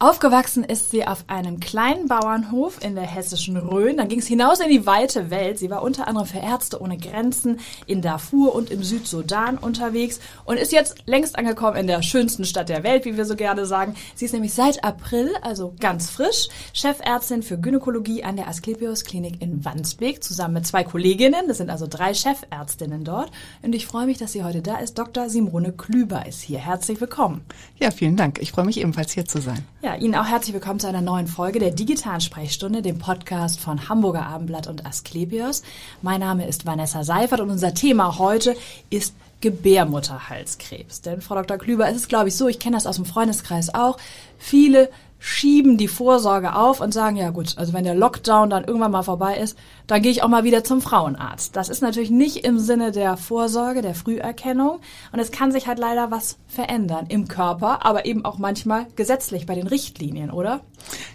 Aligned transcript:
Aufgewachsen 0.00 0.64
ist 0.64 0.90
sie 0.90 1.06
auf 1.06 1.24
einem 1.28 1.60
kleinen 1.60 2.08
Bauernhof 2.08 2.82
in 2.82 2.96
der 2.96 3.04
hessischen 3.04 3.56
Rhön. 3.56 3.96
Dann 3.96 4.08
ging 4.08 4.18
es 4.18 4.26
hinaus 4.26 4.58
in 4.58 4.68
die 4.68 4.86
weite 4.86 5.30
Welt. 5.30 5.60
Sie 5.60 5.70
war 5.70 5.82
unter 5.82 6.08
anderem 6.08 6.26
für 6.26 6.40
Ärzte 6.40 6.80
ohne 6.80 6.98
Grenzen 6.98 7.60
in 7.86 8.02
Darfur 8.02 8.56
und 8.56 8.70
im 8.70 8.82
Südsudan 8.82 9.56
unterwegs 9.56 10.18
und 10.44 10.56
ist 10.56 10.72
jetzt 10.72 10.96
längst 11.06 11.38
angekommen 11.38 11.76
in 11.76 11.86
der 11.86 12.02
schönsten 12.02 12.44
Stadt 12.44 12.70
der 12.70 12.82
Welt, 12.82 13.04
wie 13.04 13.16
wir 13.16 13.24
so 13.24 13.36
gerne 13.36 13.66
sagen. 13.66 13.94
Sie 14.16 14.24
ist 14.24 14.32
nämlich 14.32 14.52
seit 14.52 14.82
April, 14.82 15.30
also 15.42 15.74
ganz 15.78 16.10
frisch, 16.10 16.48
Chefärztin 16.72 17.44
für 17.44 17.56
Gynäkologie 17.56 18.24
an 18.24 18.34
der 18.34 18.48
Asklepios 18.48 19.04
Klinik 19.04 19.40
in 19.40 19.64
Wandsbek, 19.64 20.24
zusammen 20.24 20.54
mit 20.54 20.66
zwei 20.66 20.82
Kolleginnen. 20.82 21.46
Das 21.46 21.58
sind 21.58 21.70
also 21.70 21.86
drei 21.86 22.14
Chefärztinnen 22.14 23.04
dort. 23.04 23.30
Und 23.62 23.76
ich 23.76 23.86
freue 23.86 24.06
mich, 24.06 24.18
dass 24.18 24.32
sie 24.32 24.42
heute 24.42 24.60
da 24.60 24.78
ist. 24.78 24.98
Dr. 24.98 25.30
Simone 25.30 25.70
Klüber 25.70 26.26
ist 26.26 26.42
hier. 26.42 26.58
Herzlich 26.58 27.00
willkommen. 27.00 27.42
Ja, 27.78 27.92
vielen 27.92 28.16
Dank. 28.16 28.40
Ich 28.42 28.50
freue 28.50 28.64
mich 28.64 28.80
ebenfalls 28.80 29.12
hier 29.12 29.24
zu 29.24 29.40
sein. 29.40 29.64
Ja, 29.84 29.96
Ihnen 29.96 30.14
auch 30.14 30.24
herzlich 30.24 30.54
willkommen 30.54 30.80
zu 30.80 30.88
einer 30.88 31.02
neuen 31.02 31.26
Folge 31.26 31.58
der 31.58 31.70
digitalen 31.70 32.22
Sprechstunde, 32.22 32.80
dem 32.80 32.98
Podcast 32.98 33.60
von 33.60 33.86
Hamburger 33.86 34.24
Abendblatt 34.24 34.66
und 34.66 34.86
Asklepios. 34.86 35.62
Mein 36.00 36.20
Name 36.20 36.46
ist 36.46 36.64
Vanessa 36.64 37.04
Seifert 37.04 37.40
und 37.40 37.50
unser 37.50 37.74
Thema 37.74 38.18
heute 38.18 38.56
ist 38.88 39.14
Gebärmutterhalskrebs. 39.42 41.02
Denn 41.02 41.20
Frau 41.20 41.34
Dr. 41.34 41.58
Klüber, 41.58 41.86
es 41.86 41.96
ist 41.96 42.08
glaube 42.08 42.28
ich 42.28 42.36
so, 42.36 42.48
ich 42.48 42.58
kenne 42.60 42.78
das 42.78 42.86
aus 42.86 42.96
dem 42.96 43.04
Freundeskreis 43.04 43.74
auch, 43.74 43.98
viele 44.38 44.88
schieben 45.26 45.78
die 45.78 45.88
Vorsorge 45.88 46.54
auf 46.54 46.82
und 46.82 46.92
sagen, 46.92 47.16
ja 47.16 47.30
gut, 47.30 47.54
also 47.56 47.72
wenn 47.72 47.84
der 47.84 47.94
Lockdown 47.94 48.50
dann 48.50 48.64
irgendwann 48.64 48.90
mal 48.90 49.02
vorbei 49.02 49.38
ist, 49.38 49.56
dann 49.86 50.02
gehe 50.02 50.10
ich 50.10 50.22
auch 50.22 50.28
mal 50.28 50.44
wieder 50.44 50.64
zum 50.64 50.82
Frauenarzt. 50.82 51.56
Das 51.56 51.70
ist 51.70 51.80
natürlich 51.80 52.10
nicht 52.10 52.44
im 52.44 52.58
Sinne 52.58 52.92
der 52.92 53.16
Vorsorge, 53.16 53.80
der 53.80 53.94
Früherkennung. 53.94 54.80
Und 55.12 55.18
es 55.18 55.32
kann 55.32 55.50
sich 55.50 55.66
halt 55.66 55.78
leider 55.78 56.10
was 56.10 56.36
verändern 56.46 57.06
im 57.08 57.26
Körper, 57.26 57.86
aber 57.86 58.04
eben 58.04 58.26
auch 58.26 58.36
manchmal 58.36 58.86
gesetzlich 58.96 59.46
bei 59.46 59.54
den 59.54 59.66
Richtlinien, 59.66 60.30
oder? 60.30 60.60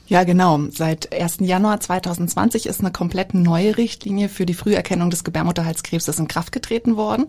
Ja, 0.07 0.23
genau. 0.23 0.59
Seit 0.71 1.13
1. 1.13 1.37
Januar 1.41 1.79
2020 1.79 2.65
ist 2.65 2.79
eine 2.79 2.91
komplett 2.91 3.35
neue 3.35 3.77
Richtlinie 3.77 4.27
für 4.27 4.47
die 4.47 4.55
Früherkennung 4.55 5.11
des 5.11 5.23
Gebärmutterhalskrebses 5.23 6.17
in 6.17 6.27
Kraft 6.27 6.51
getreten 6.51 6.97
worden 6.97 7.27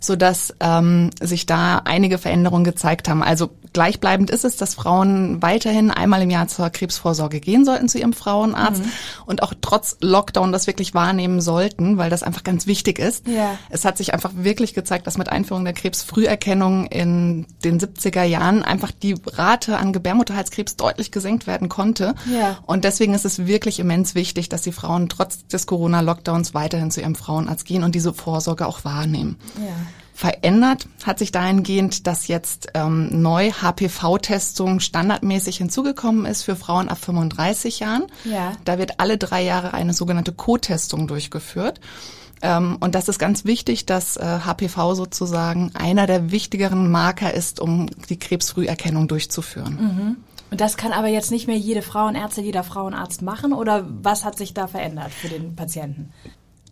so 0.00 0.16
dass 0.16 0.54
ähm, 0.60 1.10
sich 1.20 1.46
da 1.46 1.82
einige 1.84 2.18
Veränderungen 2.18 2.64
gezeigt 2.64 3.08
haben. 3.08 3.22
Also 3.22 3.50
gleichbleibend 3.72 4.30
ist 4.30 4.44
es, 4.44 4.56
dass 4.56 4.74
Frauen 4.74 5.42
weiterhin 5.42 5.90
einmal 5.90 6.22
im 6.22 6.30
Jahr 6.30 6.48
zur 6.48 6.70
Krebsvorsorge 6.70 7.40
gehen 7.40 7.64
sollten 7.64 7.88
zu 7.88 7.98
ihrem 7.98 8.12
Frauenarzt 8.12 8.84
mhm. 8.84 8.90
und 9.26 9.42
auch 9.42 9.54
trotz 9.60 9.96
Lockdown 10.00 10.52
das 10.52 10.66
wirklich 10.66 10.94
wahrnehmen 10.94 11.40
sollten, 11.40 11.98
weil 11.98 12.10
das 12.10 12.22
einfach 12.22 12.44
ganz 12.44 12.66
wichtig 12.66 12.98
ist. 12.98 13.26
Ja. 13.26 13.58
Es 13.70 13.84
hat 13.84 13.96
sich 13.96 14.14
einfach 14.14 14.32
wirklich 14.34 14.74
gezeigt, 14.74 15.06
dass 15.06 15.18
mit 15.18 15.28
Einführung 15.28 15.64
der 15.64 15.74
Krebsfrüherkennung 15.74 16.86
in 16.86 17.46
den 17.64 17.78
70er 17.78 18.24
Jahren 18.24 18.62
einfach 18.62 18.90
die 18.90 19.14
Rate 19.26 19.78
an 19.78 19.92
Gebärmutterhalskrebs 19.92 20.76
deutlich 20.76 21.10
gesenkt 21.10 21.46
werden 21.46 21.68
konnte. 21.68 22.14
Ja. 22.32 22.58
Und 22.66 22.84
deswegen 22.84 23.14
ist 23.14 23.24
es 23.24 23.46
wirklich 23.46 23.80
immens 23.80 24.14
wichtig, 24.14 24.48
dass 24.48 24.62
die 24.62 24.72
Frauen 24.72 25.08
trotz 25.08 25.46
des 25.46 25.66
Corona-Lockdowns 25.66 26.54
weiterhin 26.54 26.90
zu 26.90 27.00
ihrem 27.00 27.14
Frauenarzt 27.14 27.64
gehen 27.64 27.84
und 27.84 27.94
diese 27.94 28.12
Vorsorge 28.12 28.66
auch 28.66 28.84
wahrnehmen. 28.84 29.36
Ja 29.56 29.74
verändert 30.18 30.88
hat 31.04 31.20
sich 31.20 31.30
dahingehend, 31.30 32.08
dass 32.08 32.26
jetzt 32.26 32.70
ähm, 32.74 33.22
neu 33.22 33.52
HPV-Testung 33.52 34.80
standardmäßig 34.80 35.58
hinzugekommen 35.58 36.26
ist 36.26 36.42
für 36.42 36.56
Frauen 36.56 36.88
ab 36.88 36.98
35 36.98 37.78
Jahren. 37.78 38.06
Ja. 38.24 38.54
Da 38.64 38.78
wird 38.78 38.98
alle 38.98 39.16
drei 39.16 39.44
Jahre 39.44 39.74
eine 39.74 39.92
sogenannte 39.92 40.32
Co-Testung 40.32 41.06
durchgeführt. 41.06 41.78
Ähm, 42.42 42.78
und 42.80 42.96
das 42.96 43.08
ist 43.08 43.20
ganz 43.20 43.44
wichtig, 43.44 43.86
dass 43.86 44.16
äh, 44.16 44.40
HPV 44.40 44.96
sozusagen 44.96 45.70
einer 45.74 46.08
der 46.08 46.32
wichtigeren 46.32 46.90
Marker 46.90 47.32
ist, 47.32 47.60
um 47.60 47.86
die 48.08 48.18
Krebsfrüherkennung 48.18 49.06
durchzuführen. 49.06 49.78
Mhm. 49.80 50.16
Und 50.50 50.60
das 50.60 50.76
kann 50.76 50.90
aber 50.90 51.06
jetzt 51.06 51.30
nicht 51.30 51.46
mehr 51.46 51.58
jede 51.58 51.82
Frauenärztin, 51.82 52.44
jeder 52.44 52.64
Frauenarzt 52.64 53.22
machen 53.22 53.52
oder 53.52 53.86
was 53.88 54.24
hat 54.24 54.36
sich 54.36 54.52
da 54.52 54.66
verändert 54.66 55.12
für 55.12 55.28
den 55.28 55.54
Patienten? 55.54 56.10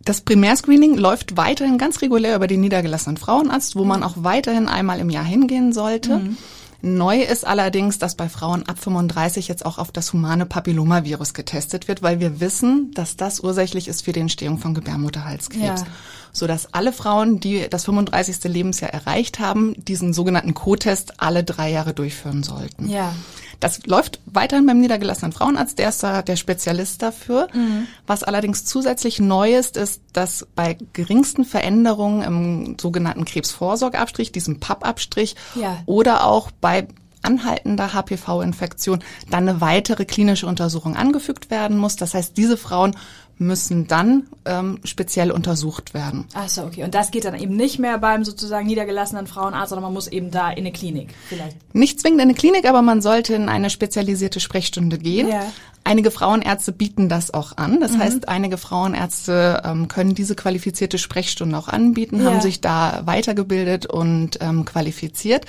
Das 0.07 0.21
Primärscreening 0.21 0.95
läuft 0.95 1.35
weiterhin 1.35 1.77
ganz 1.77 2.01
regulär 2.01 2.35
über 2.35 2.47
den 2.47 2.61
niedergelassenen 2.61 3.17
Frauenarzt, 3.17 3.75
wo 3.75 3.83
man 3.83 4.03
auch 4.03 4.13
weiterhin 4.15 4.69
einmal 4.69 4.99
im 4.99 5.09
Jahr 5.09 5.25
hingehen 5.25 5.73
sollte. 5.73 6.19
Mhm. 6.19 6.37
Neu 6.81 7.21
ist 7.21 7.45
allerdings, 7.45 7.99
dass 7.99 8.15
bei 8.15 8.29
Frauen 8.29 8.63
ab 8.69 8.77
35 8.79 9.47
jetzt 9.47 9.65
auch 9.65 9.77
auf 9.77 9.91
das 9.91 10.13
humane 10.13 10.45
Papillomavirus 10.45 11.33
getestet 11.33 11.87
wird, 11.89 12.03
weil 12.03 12.19
wir 12.19 12.39
wissen, 12.39 12.91
dass 12.93 13.17
das 13.17 13.41
ursächlich 13.41 13.87
ist 13.87 14.05
für 14.05 14.13
die 14.13 14.19
Entstehung 14.21 14.59
von 14.59 14.73
Gebärmutterhalskrebs. 14.73 15.81
Ja. 15.81 15.87
Sodass 16.37 16.73
alle 16.73 16.93
Frauen, 16.93 17.39
die 17.39 17.67
das 17.69 17.85
35. 17.85 18.43
Lebensjahr 18.43 18.93
erreicht 18.93 19.39
haben, 19.39 19.73
diesen 19.77 20.13
sogenannten 20.13 20.53
Co-Test 20.53 21.19
alle 21.19 21.43
drei 21.43 21.71
Jahre 21.71 21.93
durchführen 21.93 22.43
sollten. 22.43 22.89
Ja. 22.89 23.13
Das 23.59 23.87
läuft 23.87 24.19
weiterhin 24.25 24.67
beim 24.67 24.79
niedergelassenen 24.79 25.31
Frauenarzt, 25.31 25.79
der 25.79 25.89
ist 25.89 26.03
da 26.03 26.21
der 26.21 26.35
Spezialist 26.35 27.01
dafür. 27.01 27.47
Mhm. 27.53 27.87
Was 28.05 28.23
allerdings 28.23 28.65
zusätzlich 28.65 29.19
neu 29.19 29.55
ist, 29.55 29.77
ist, 29.77 30.01
dass 30.13 30.45
bei 30.55 30.77
geringsten 30.93 31.43
Veränderungen 31.43 32.21
im 32.21 32.77
sogenannten 32.79 33.25
Krebsvorsorgeabstrich, 33.25 34.31
diesem 34.31 34.59
PAP-Abstrich 34.59 35.35
ja. 35.55 35.81
oder 35.87 36.25
auch 36.25 36.51
bei 36.51 36.87
anhaltender 37.23 37.93
HPV-Infektion 37.93 39.03
dann 39.29 39.49
eine 39.49 39.59
weitere 39.59 40.05
klinische 40.05 40.47
Untersuchung 40.47 40.95
angefügt 40.95 41.49
werden 41.49 41.77
muss. 41.77 41.95
Das 41.95 42.13
heißt, 42.13 42.37
diese 42.37 42.57
Frauen 42.57 42.95
müssen 43.39 43.87
dann 43.87 44.27
ähm, 44.45 44.79
speziell 44.83 45.31
untersucht 45.31 45.93
werden. 45.93 46.25
Ach 46.33 46.49
so, 46.49 46.63
okay. 46.63 46.83
Und 46.83 46.95
das 46.95 47.11
geht 47.11 47.25
dann 47.25 47.35
eben 47.35 47.55
nicht 47.55 47.77
mehr 47.77 47.97
beim 47.99 48.23
sozusagen 48.25 48.65
niedergelassenen 48.65 49.27
Frauenarzt, 49.27 49.69
sondern 49.69 49.83
man 49.83 49.93
muss 49.93 50.07
eben 50.07 50.31
da 50.31 50.49
in 50.49 50.59
eine 50.59 50.71
Klinik 50.71 51.13
vielleicht. 51.27 51.55
Nicht 51.75 51.99
zwingend 51.99 52.21
in 52.21 52.29
eine 52.29 52.33
Klinik, 52.33 52.67
aber 52.67 52.81
man 52.81 53.01
sollte 53.01 53.35
in 53.35 53.49
eine 53.49 53.69
spezialisierte 53.69 54.39
Sprechstunde 54.39 54.97
gehen. 54.97 55.27
Ja. 55.27 55.51
Einige 55.83 56.11
Frauenärzte 56.11 56.71
bieten 56.71 57.07
das 57.07 57.33
auch 57.33 57.55
an. 57.55 57.79
Das 57.79 57.93
mhm. 57.93 57.99
heißt, 57.99 58.27
einige 58.27 58.57
Frauenärzte 58.57 59.61
ähm, 59.63 59.87
können 59.87 60.15
diese 60.15 60.35
qualifizierte 60.35 60.97
Sprechstunde 60.97 61.57
auch 61.57 61.67
anbieten, 61.67 62.19
ja. 62.19 62.25
haben 62.25 62.41
sich 62.41 62.59
da 62.59 63.03
weitergebildet 63.05 63.85
und 63.85 64.39
ähm, 64.41 64.65
qualifiziert. 64.65 65.45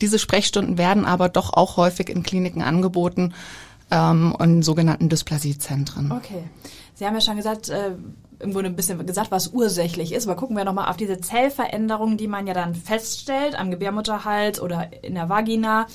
Diese 0.00 0.18
Sprechstunden 0.18 0.78
werden 0.78 1.04
aber 1.04 1.28
doch 1.28 1.52
auch 1.52 1.76
häufig 1.76 2.08
in 2.08 2.22
Kliniken 2.22 2.62
angeboten 2.62 3.34
ähm, 3.90 4.34
und 4.36 4.50
in 4.50 4.62
sogenannten 4.62 5.08
Dysplasiezentren. 5.08 6.12
Okay. 6.12 6.42
Sie 6.96 7.06
haben 7.06 7.14
ja 7.14 7.20
schon 7.20 7.36
gesagt, 7.36 7.68
äh, 7.68 7.92
irgendwo 8.40 8.60
ein 8.60 8.74
bisschen 8.74 9.04
gesagt, 9.06 9.30
was 9.30 9.48
ursächlich 9.48 10.12
ist, 10.12 10.26
aber 10.26 10.36
gucken 10.36 10.56
wir 10.56 10.64
nochmal 10.64 10.88
auf 10.88 10.96
diese 10.96 11.20
Zellveränderungen, 11.20 12.16
die 12.16 12.26
man 12.26 12.46
ja 12.46 12.54
dann 12.54 12.74
feststellt 12.74 13.54
am 13.54 13.70
Gebärmutterhals 13.70 14.60
oder 14.60 14.90
in 15.02 15.14
der 15.14 15.28
Vagina. 15.28 15.86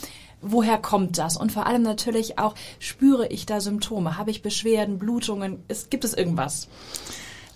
Woher 0.42 0.78
kommt 0.78 1.18
das? 1.18 1.38
Und 1.38 1.52
vor 1.52 1.66
allem 1.66 1.82
natürlich 1.82 2.40
auch, 2.40 2.56
spüre 2.80 3.28
ich 3.28 3.46
da 3.46 3.62
Symptome? 3.62 4.18
Habe 4.18 4.32
ich 4.32 4.42
Beschwerden, 4.42 5.00
Blutungen? 5.00 5.64
Ist, 5.68 5.92
gibt 5.92 6.04
es 6.04 6.14
irgendwas? 6.14 6.68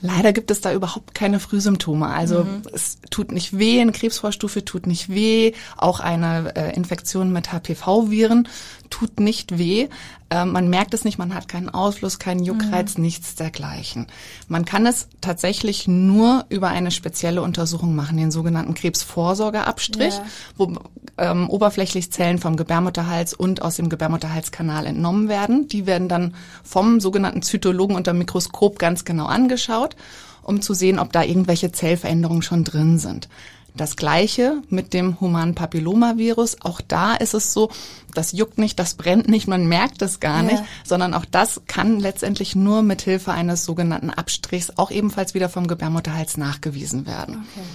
Leider 0.01 0.33
gibt 0.33 0.51
es 0.51 0.61
da 0.61 0.73
überhaupt 0.73 1.15
keine 1.15 1.39
Frühsymptome. 1.39 2.07
Also 2.07 2.43
mhm. 2.43 2.61
es 2.73 2.99
tut 3.09 3.31
nicht 3.31 3.57
weh, 3.57 3.79
eine 3.81 3.91
Krebsvorstufe 3.91 4.65
tut 4.65 4.87
nicht 4.87 5.09
weh, 5.09 5.53
auch 5.77 5.99
eine 5.99 6.55
äh, 6.55 6.75
Infektion 6.75 7.31
mit 7.31 7.51
HPV-Viren 7.51 8.47
tut 8.89 9.19
nicht 9.19 9.57
weh. 9.57 9.87
Äh, 10.29 10.45
man 10.45 10.69
merkt 10.69 10.93
es 10.93 11.03
nicht, 11.03 11.17
man 11.17 11.33
hat 11.33 11.47
keinen 11.47 11.69
Ausfluss, 11.69 12.19
keinen 12.19 12.43
Juckreiz, 12.43 12.97
mhm. 12.97 13.03
nichts 13.03 13.35
dergleichen. 13.35 14.07
Man 14.47 14.65
kann 14.65 14.85
es 14.85 15.07
tatsächlich 15.21 15.87
nur 15.87 16.45
über 16.49 16.69
eine 16.69 16.91
spezielle 16.91 17.41
Untersuchung 17.41 17.95
machen, 17.95 18.17
den 18.17 18.31
sogenannten 18.31 18.73
Krebsvorsorgeabstrich, 18.73 20.15
ja. 20.15 20.25
wo 20.57 20.73
ähm, 21.17 21.49
oberflächlich 21.49 22.11
Zellen 22.11 22.37
vom 22.37 22.57
Gebärmutterhals 22.57 23.33
und 23.33 23.61
aus 23.61 23.75
dem 23.75 23.89
Gebärmutterhalskanal 23.89 24.85
entnommen 24.85 25.29
werden. 25.29 25.67
Die 25.67 25.85
werden 25.85 26.09
dann 26.09 26.35
vom 26.63 26.99
sogenannten 26.99 27.41
Zytologen 27.41 27.95
unter 27.95 28.13
Mikroskop 28.13 28.79
ganz 28.79 29.05
genau 29.05 29.25
angeschaut, 29.25 29.95
um 30.43 30.61
zu 30.61 30.73
sehen, 30.73 30.99
ob 30.99 31.11
da 31.11 31.23
irgendwelche 31.23 31.71
Zellveränderungen 31.71 32.41
schon 32.41 32.63
drin 32.63 32.97
sind. 32.97 33.29
Das 33.77 33.95
gleiche 33.95 34.61
mit 34.69 34.93
dem 34.93 35.19
humanen 35.19 35.55
Papillomavirus. 35.55 36.61
Auch 36.61 36.81
da 36.81 37.15
ist 37.15 37.33
es 37.33 37.51
so, 37.51 37.69
das 38.13 38.31
juckt 38.31 38.57
nicht, 38.57 38.79
das 38.79 38.93
brennt 38.93 39.27
nicht, 39.27 39.47
man 39.47 39.67
merkt 39.67 40.01
es 40.01 40.19
gar 40.19 40.43
ja. 40.43 40.51
nicht, 40.51 40.63
sondern 40.83 41.13
auch 41.13 41.25
das 41.25 41.61
kann 41.67 41.99
letztendlich 41.99 42.55
nur 42.55 42.81
mit 42.81 43.01
Hilfe 43.01 43.31
eines 43.31 43.65
sogenannten 43.65 44.09
Abstrichs 44.09 44.71
auch 44.77 44.91
ebenfalls 44.91 45.33
wieder 45.33 45.49
vom 45.49 45.67
Gebärmutterhals 45.67 46.37
nachgewiesen 46.37 47.05
werden. 47.05 47.45
Okay. 47.51 47.65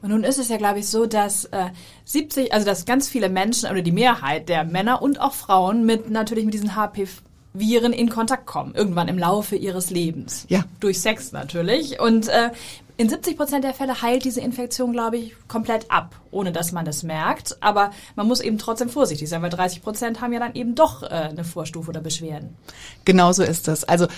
Und 0.00 0.10
nun 0.10 0.22
ist 0.22 0.38
es 0.38 0.48
ja, 0.48 0.58
glaube 0.58 0.78
ich, 0.78 0.88
so, 0.88 1.06
dass 1.06 1.46
äh, 1.46 1.70
70, 2.04 2.52
also 2.52 2.64
dass 2.64 2.84
ganz 2.84 3.08
viele 3.08 3.28
Menschen 3.28 3.68
oder 3.68 3.82
die 3.82 3.92
Mehrheit 3.92 4.48
der 4.48 4.64
Männer 4.64 5.02
und 5.02 5.20
auch 5.20 5.34
Frauen 5.34 5.84
mit 5.84 6.08
natürlich 6.08 6.44
mit 6.44 6.54
diesen 6.54 6.76
HPV 6.76 7.22
Viren 7.54 7.92
in 7.92 8.08
Kontakt 8.08 8.46
kommen, 8.46 8.74
irgendwann 8.74 9.08
im 9.08 9.18
Laufe 9.18 9.56
ihres 9.56 9.90
Lebens. 9.90 10.44
Ja. 10.48 10.64
Durch 10.80 11.00
Sex 11.00 11.32
natürlich. 11.32 11.98
Und 11.98 12.28
äh, 12.28 12.50
in 12.98 13.08
70 13.08 13.36
Prozent 13.36 13.62
der 13.62 13.74
Fälle 13.74 14.02
heilt 14.02 14.24
diese 14.24 14.40
Infektion, 14.40 14.92
glaube 14.92 15.18
ich, 15.18 15.34
komplett 15.46 15.88
ab, 15.88 16.16
ohne 16.32 16.50
dass 16.50 16.72
man 16.72 16.84
es 16.88 17.04
merkt. 17.04 17.56
Aber 17.60 17.92
man 18.16 18.26
muss 18.26 18.40
eben 18.40 18.58
trotzdem 18.58 18.88
vorsichtig 18.88 19.28
sein, 19.28 19.40
weil 19.40 19.50
30 19.50 19.82
Prozent 19.82 20.20
haben 20.20 20.32
ja 20.32 20.40
dann 20.40 20.56
eben 20.56 20.74
doch 20.74 21.04
äh, 21.04 21.06
eine 21.06 21.44
Vorstufe 21.44 21.90
oder 21.90 22.00
Beschwerden. 22.00 22.56
Genau 23.04 23.30
so 23.30 23.44
ist 23.44 23.68
es. 23.68 23.84
Also 23.84 24.08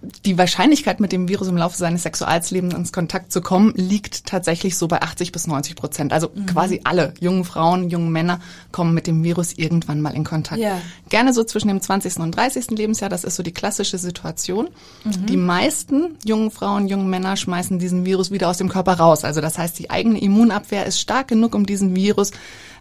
die 0.00 0.38
Wahrscheinlichkeit, 0.38 1.00
mit 1.00 1.10
dem 1.10 1.28
Virus 1.28 1.48
im 1.48 1.56
Laufe 1.56 1.76
seines 1.76 2.04
Sexuallebens 2.04 2.72
ins 2.72 2.92
Kontakt 2.92 3.32
zu 3.32 3.40
kommen, 3.40 3.72
liegt 3.74 4.26
tatsächlich 4.26 4.78
so 4.78 4.86
bei 4.86 5.02
80 5.02 5.32
bis 5.32 5.48
90 5.48 5.74
Prozent. 5.74 6.12
Also 6.12 6.30
mhm. 6.32 6.46
quasi 6.46 6.80
alle 6.84 7.14
jungen 7.18 7.44
Frauen, 7.44 7.90
jungen 7.90 8.12
Männer 8.12 8.40
kommen 8.70 8.94
mit 8.94 9.08
dem 9.08 9.24
Virus 9.24 9.54
irgendwann 9.54 10.00
mal 10.00 10.14
in 10.14 10.22
Kontakt. 10.22 10.60
Ja. 10.60 10.80
Gerne 11.08 11.34
so 11.34 11.42
zwischen 11.42 11.66
dem 11.66 11.80
20. 11.80 12.18
und 12.18 12.30
30. 12.36 12.70
Lebensjahr, 12.70 13.10
das 13.10 13.24
ist 13.24 13.34
so 13.34 13.42
die 13.42 13.52
klassische 13.52 13.98
Situation. 13.98 14.68
Mhm. 15.02 15.26
Die 15.26 15.36
meisten 15.36 16.16
jungen 16.24 16.52
Frauen, 16.52 16.86
jungen 16.86 17.10
Männer 17.10 17.36
schmeißen 17.36 17.80
diesen 17.80 18.04
Virus 18.04 18.30
wieder 18.30 18.48
aus 18.48 18.58
dem 18.58 18.68
Körper 18.68 18.94
raus. 18.94 19.24
Also 19.24 19.40
das 19.40 19.58
heißt, 19.58 19.76
die 19.80 19.90
eigene 19.90 20.20
Immunabwehr 20.20 20.86
ist 20.86 21.00
stark 21.00 21.26
genug, 21.26 21.56
um 21.56 21.66
diesen 21.66 21.96
Virus 21.96 22.30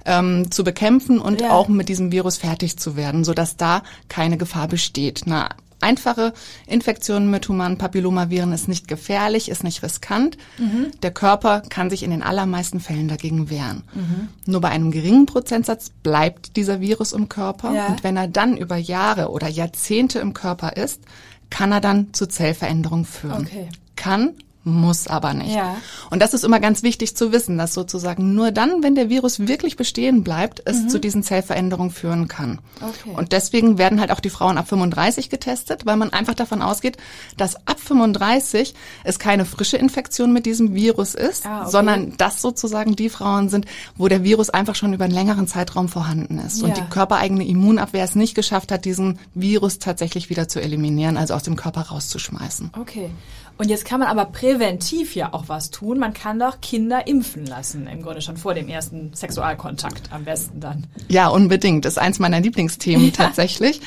ähm, 0.07 0.49
zu 0.49 0.63
bekämpfen 0.63 1.19
und 1.19 1.41
ja. 1.41 1.51
auch 1.51 1.67
mit 1.67 1.89
diesem 1.89 2.11
Virus 2.11 2.37
fertig 2.37 2.77
zu 2.77 2.95
werden, 2.95 3.23
sodass 3.23 3.57
da 3.57 3.83
keine 4.09 4.37
Gefahr 4.37 4.67
besteht. 4.67 5.23
Na, 5.25 5.49
einfache 5.81 6.33
Infektion 6.65 7.29
mit 7.29 7.47
humanen 7.47 7.77
Papillomaviren 7.77 8.51
ist 8.53 8.67
nicht 8.67 8.87
gefährlich, 8.87 9.49
ist 9.49 9.63
nicht 9.63 9.83
riskant. 9.83 10.37
Mhm. 10.57 10.91
Der 11.03 11.11
Körper 11.11 11.61
kann 11.69 11.89
sich 11.89 12.03
in 12.03 12.11
den 12.11 12.23
allermeisten 12.23 12.79
Fällen 12.79 13.07
dagegen 13.07 13.49
wehren. 13.49 13.83
Mhm. 13.93 14.29
Nur 14.45 14.61
bei 14.61 14.69
einem 14.69 14.91
geringen 14.91 15.25
Prozentsatz 15.25 15.91
bleibt 16.01 16.55
dieser 16.55 16.79
Virus 16.79 17.11
im 17.11 17.29
Körper. 17.29 17.73
Ja. 17.73 17.87
Und 17.87 18.03
wenn 18.03 18.17
er 18.17 18.27
dann 18.27 18.57
über 18.57 18.77
Jahre 18.77 19.29
oder 19.29 19.47
Jahrzehnte 19.47 20.19
im 20.19 20.33
Körper 20.33 20.77
ist, 20.77 21.01
kann 21.49 21.71
er 21.71 21.81
dann 21.81 22.13
zu 22.13 22.27
Zellveränderungen 22.27 23.05
führen. 23.05 23.45
Okay. 23.45 23.69
Kann 23.95 24.33
muss 24.67 25.07
aber 25.07 25.33
nicht. 25.33 25.55
Ja. 25.55 25.77
Und 26.09 26.21
das 26.21 26.33
ist 26.33 26.43
immer 26.43 26.59
ganz 26.59 26.83
wichtig 26.83 27.15
zu 27.15 27.31
wissen, 27.31 27.57
dass 27.57 27.73
sozusagen 27.73 28.33
nur 28.33 28.51
dann, 28.51 28.83
wenn 28.83 28.95
der 28.95 29.09
Virus 29.09 29.39
wirklich 29.39 29.77
bestehen 29.77 30.23
bleibt, 30.23 30.61
es 30.65 30.83
mhm. 30.83 30.89
zu 30.89 30.99
diesen 30.99 31.23
Zellveränderungen 31.23 31.91
führen 31.91 32.27
kann. 32.27 32.59
Okay. 32.81 33.15
Und 33.15 33.31
deswegen 33.31 33.77
werden 33.77 33.99
halt 33.99 34.11
auch 34.11 34.19
die 34.19 34.29
Frauen 34.29 34.57
ab 34.57 34.67
35 34.67 35.29
getestet, 35.29 35.85
weil 35.85 35.97
man 35.97 36.13
einfach 36.13 36.35
davon 36.35 36.61
ausgeht, 36.61 36.97
dass 37.37 37.55
ab 37.67 37.79
35 37.79 38.73
es 39.03 39.19
keine 39.19 39.45
frische 39.45 39.77
Infektion 39.77 40.33
mit 40.33 40.45
diesem 40.45 40.73
Virus 40.73 41.15
ist, 41.15 41.45
ah, 41.45 41.61
okay. 41.61 41.71
sondern 41.71 42.17
dass 42.17 42.41
sozusagen 42.41 42.95
die 42.95 43.09
Frauen 43.09 43.49
sind, 43.49 43.65
wo 43.95 44.07
der 44.07 44.23
Virus 44.23 44.49
einfach 44.49 44.75
schon 44.75 44.93
über 44.93 45.05
einen 45.05 45.13
längeren 45.13 45.47
Zeitraum 45.47 45.87
vorhanden 45.87 46.39
ist 46.39 46.61
ja. 46.61 46.67
und 46.67 46.77
die 46.77 46.81
körpereigene 46.89 47.45
Immunabwehr 47.45 48.03
es 48.03 48.15
nicht 48.15 48.35
geschafft 48.35 48.71
hat, 48.71 48.85
diesen 48.85 49.19
Virus 49.33 49.79
tatsächlich 49.79 50.29
wieder 50.29 50.47
zu 50.47 50.61
eliminieren, 50.61 51.17
also 51.17 51.33
aus 51.33 51.43
dem 51.43 51.55
Körper 51.55 51.81
rauszuschmeißen. 51.81 52.71
Okay. 52.79 53.09
Und 53.57 53.69
jetzt 53.69 53.85
kann 53.85 53.99
man 53.99 54.09
aber 54.09 54.25
präventiv 54.25 55.15
ja 55.15 55.33
auch 55.33 55.45
was 55.47 55.71
tun. 55.71 55.97
Man 55.97 56.13
kann 56.13 56.39
doch 56.39 56.61
Kinder 56.61 57.07
impfen 57.07 57.45
lassen, 57.45 57.87
im 57.87 58.03
Grunde 58.03 58.21
schon 58.21 58.37
vor 58.37 58.53
dem 58.53 58.69
ersten 58.69 59.13
Sexualkontakt 59.13 60.11
am 60.11 60.25
besten 60.25 60.59
dann. 60.59 60.85
Ja, 61.07 61.27
unbedingt. 61.29 61.85
Das 61.85 61.93
ist 61.93 61.97
eins 61.97 62.19
meiner 62.19 62.39
Lieblingsthemen 62.39 63.05
ja. 63.07 63.11
tatsächlich. 63.11 63.81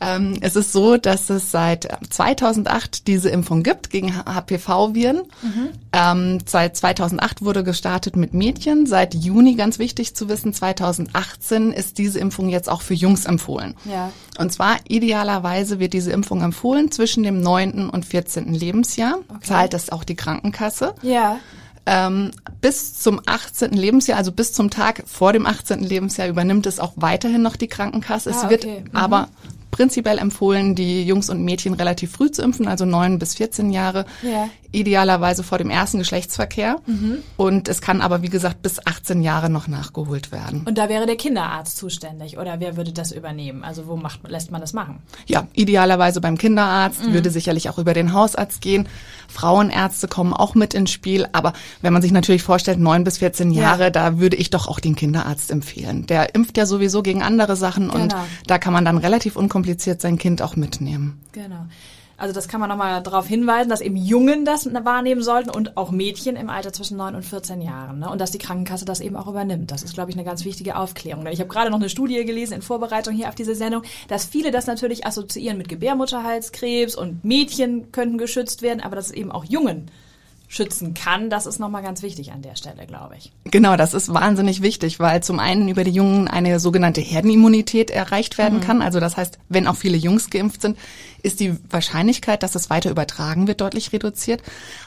Ähm, 0.00 0.38
es 0.40 0.56
ist 0.56 0.72
so, 0.72 0.96
dass 0.96 1.28
es 1.28 1.50
seit 1.50 1.88
2008 2.08 3.06
diese 3.06 3.28
Impfung 3.28 3.62
gibt 3.62 3.90
gegen 3.90 4.14
HPV-Viren. 4.24 5.22
Mhm. 5.42 5.68
Ähm, 5.92 6.38
seit 6.46 6.76
2008 6.76 7.42
wurde 7.42 7.64
gestartet 7.64 8.16
mit 8.16 8.32
Mädchen. 8.32 8.86
Seit 8.86 9.14
Juni, 9.14 9.56
ganz 9.56 9.78
wichtig 9.78 10.14
zu 10.14 10.28
wissen, 10.28 10.54
2018 10.54 11.72
ist 11.72 11.98
diese 11.98 12.18
Impfung 12.18 12.48
jetzt 12.48 12.70
auch 12.70 12.80
für 12.80 12.94
Jungs 12.94 13.26
empfohlen. 13.26 13.74
Ja. 13.84 14.10
Und 14.38 14.52
zwar 14.52 14.78
idealerweise 14.88 15.80
wird 15.80 15.92
diese 15.92 16.12
Impfung 16.12 16.42
empfohlen 16.42 16.90
zwischen 16.90 17.22
dem 17.22 17.42
9. 17.42 17.90
und 17.90 18.06
14. 18.06 18.54
Lebensjahr. 18.54 19.18
Okay. 19.28 19.40
Zahlt 19.42 19.74
das 19.74 19.90
auch 19.90 20.04
die 20.04 20.16
Krankenkasse. 20.16 20.94
Ja. 21.02 21.38
Ähm, 21.84 22.30
bis 22.60 22.98
zum 22.98 23.20
18. 23.26 23.72
Lebensjahr, 23.72 24.16
also 24.16 24.32
bis 24.32 24.52
zum 24.52 24.70
Tag 24.70 25.02
vor 25.06 25.32
dem 25.32 25.44
18. 25.44 25.80
Lebensjahr 25.80 26.28
übernimmt 26.28 26.66
es 26.66 26.78
auch 26.78 26.92
weiterhin 26.96 27.42
noch 27.42 27.56
die 27.56 27.68
Krankenkasse. 27.68 28.30
Es 28.30 28.36
ah, 28.36 28.46
okay. 28.46 28.50
wird 28.50 28.64
mhm. 28.64 28.96
aber 28.96 29.28
prinzipiell 29.70 30.18
empfohlen, 30.18 30.74
die 30.74 31.04
Jungs 31.04 31.30
und 31.30 31.44
Mädchen 31.44 31.74
relativ 31.74 32.12
früh 32.12 32.30
zu 32.30 32.42
impfen, 32.42 32.68
also 32.68 32.84
neun 32.84 33.18
bis 33.18 33.34
14 33.34 33.70
Jahre. 33.70 34.04
Ja 34.22 34.48
idealerweise 34.72 35.42
vor 35.42 35.58
dem 35.58 35.70
ersten 35.70 35.98
Geschlechtsverkehr. 35.98 36.76
Mhm. 36.86 37.18
Und 37.36 37.68
es 37.68 37.80
kann 37.80 38.00
aber, 38.00 38.22
wie 38.22 38.28
gesagt, 38.28 38.62
bis 38.62 38.84
18 38.84 39.22
Jahre 39.22 39.50
noch 39.50 39.66
nachgeholt 39.68 40.30
werden. 40.30 40.62
Und 40.64 40.78
da 40.78 40.88
wäre 40.88 41.06
der 41.06 41.16
Kinderarzt 41.16 41.76
zuständig 41.76 42.38
oder 42.38 42.60
wer 42.60 42.76
würde 42.76 42.92
das 42.92 43.12
übernehmen? 43.12 43.64
Also 43.64 43.86
wo 43.86 43.96
macht, 43.96 44.20
lässt 44.28 44.50
man 44.50 44.60
das 44.60 44.72
machen? 44.72 45.00
Ja, 45.26 45.48
idealerweise 45.54 46.20
beim 46.20 46.38
Kinderarzt, 46.38 47.04
mhm. 47.04 47.12
würde 47.12 47.30
sicherlich 47.30 47.68
auch 47.68 47.78
über 47.78 47.94
den 47.94 48.12
Hausarzt 48.12 48.60
gehen. 48.60 48.88
Frauenärzte 49.28 50.08
kommen 50.08 50.32
auch 50.32 50.54
mit 50.54 50.74
ins 50.74 50.90
Spiel. 50.90 51.26
Aber 51.32 51.52
wenn 51.82 51.92
man 51.92 52.02
sich 52.02 52.12
natürlich 52.12 52.42
vorstellt, 52.42 52.78
neun 52.78 53.04
bis 53.04 53.18
14 53.18 53.50
Jahre, 53.50 53.84
ja. 53.84 53.90
da 53.90 54.18
würde 54.18 54.36
ich 54.36 54.50
doch 54.50 54.68
auch 54.68 54.80
den 54.80 54.94
Kinderarzt 54.94 55.50
empfehlen. 55.50 56.06
Der 56.06 56.34
impft 56.34 56.56
ja 56.56 56.66
sowieso 56.66 57.02
gegen 57.02 57.22
andere 57.22 57.56
Sachen 57.56 57.88
genau. 57.88 58.02
und 58.02 58.14
da 58.46 58.58
kann 58.58 58.72
man 58.72 58.84
dann 58.84 58.98
relativ 58.98 59.36
unkompliziert 59.36 59.59
sein 60.02 60.18
Kind 60.18 60.42
auch 60.42 60.56
mitnehmen. 60.56 61.20
Genau. 61.32 61.66
Also 62.20 62.34
das 62.34 62.48
kann 62.48 62.60
man 62.60 62.68
nochmal 62.68 63.02
darauf 63.02 63.26
hinweisen, 63.26 63.70
dass 63.70 63.80
eben 63.80 63.96
Jungen 63.96 64.44
das 64.44 64.66
wahrnehmen 64.66 65.22
sollten 65.22 65.48
und 65.48 65.78
auch 65.78 65.90
Mädchen 65.90 66.36
im 66.36 66.50
Alter 66.50 66.70
zwischen 66.70 66.98
9 66.98 67.14
und 67.14 67.24
14 67.24 67.62
Jahren. 67.62 68.00
Ne? 68.00 68.10
Und 68.10 68.20
dass 68.20 68.30
die 68.30 68.36
Krankenkasse 68.36 68.84
das 68.84 69.00
eben 69.00 69.16
auch 69.16 69.26
übernimmt. 69.26 69.70
Das 69.70 69.82
ist, 69.82 69.94
glaube 69.94 70.10
ich, 70.10 70.16
eine 70.16 70.24
ganz 70.26 70.44
wichtige 70.44 70.76
Aufklärung. 70.76 71.26
Ich 71.28 71.40
habe 71.40 71.48
gerade 71.48 71.70
noch 71.70 71.78
eine 71.78 71.88
Studie 71.88 72.22
gelesen 72.26 72.52
in 72.52 72.62
Vorbereitung 72.62 73.14
hier 73.14 73.28
auf 73.30 73.34
diese 73.34 73.54
Sendung, 73.54 73.84
dass 74.08 74.26
viele 74.26 74.50
das 74.50 74.66
natürlich 74.66 75.06
assoziieren 75.06 75.56
mit 75.56 75.70
Gebärmutterhalskrebs 75.70 76.94
und 76.94 77.24
Mädchen 77.24 77.90
könnten 77.90 78.18
geschützt 78.18 78.60
werden, 78.60 78.82
aber 78.82 78.96
dass 78.96 79.06
es 79.06 79.12
eben 79.12 79.32
auch 79.32 79.44
Jungen 79.46 79.90
schützen 80.50 80.94
kann. 80.94 81.30
Das 81.30 81.46
ist 81.46 81.60
nochmal 81.60 81.82
ganz 81.82 82.02
wichtig 82.02 82.32
an 82.32 82.42
der 82.42 82.56
Stelle, 82.56 82.84
glaube 82.84 83.14
ich. 83.16 83.30
Genau, 83.44 83.76
das 83.76 83.94
ist 83.94 84.12
wahnsinnig 84.12 84.62
wichtig, 84.62 84.98
weil 84.98 85.22
zum 85.22 85.38
einen 85.38 85.68
über 85.68 85.84
die 85.84 85.92
Jungen 85.92 86.26
eine 86.26 86.58
sogenannte 86.58 87.00
Herdenimmunität 87.00 87.90
erreicht 87.92 88.36
werden 88.36 88.58
mhm. 88.58 88.62
kann. 88.62 88.82
Also 88.82 88.98
das 88.98 89.16
heißt, 89.16 89.38
wenn 89.48 89.68
auch 89.68 89.76
viele 89.76 89.96
Jungs 89.96 90.28
geimpft 90.28 90.62
sind, 90.62 90.76
ist 91.22 91.38
die 91.38 91.56
Wahrscheinlichkeit, 91.70 92.42
dass 92.42 92.56
es 92.56 92.68
weiter 92.68 92.90
übertragen 92.90 93.46
wird, 93.46 93.60
deutlich 93.60 93.92
reduziert. 93.92 94.42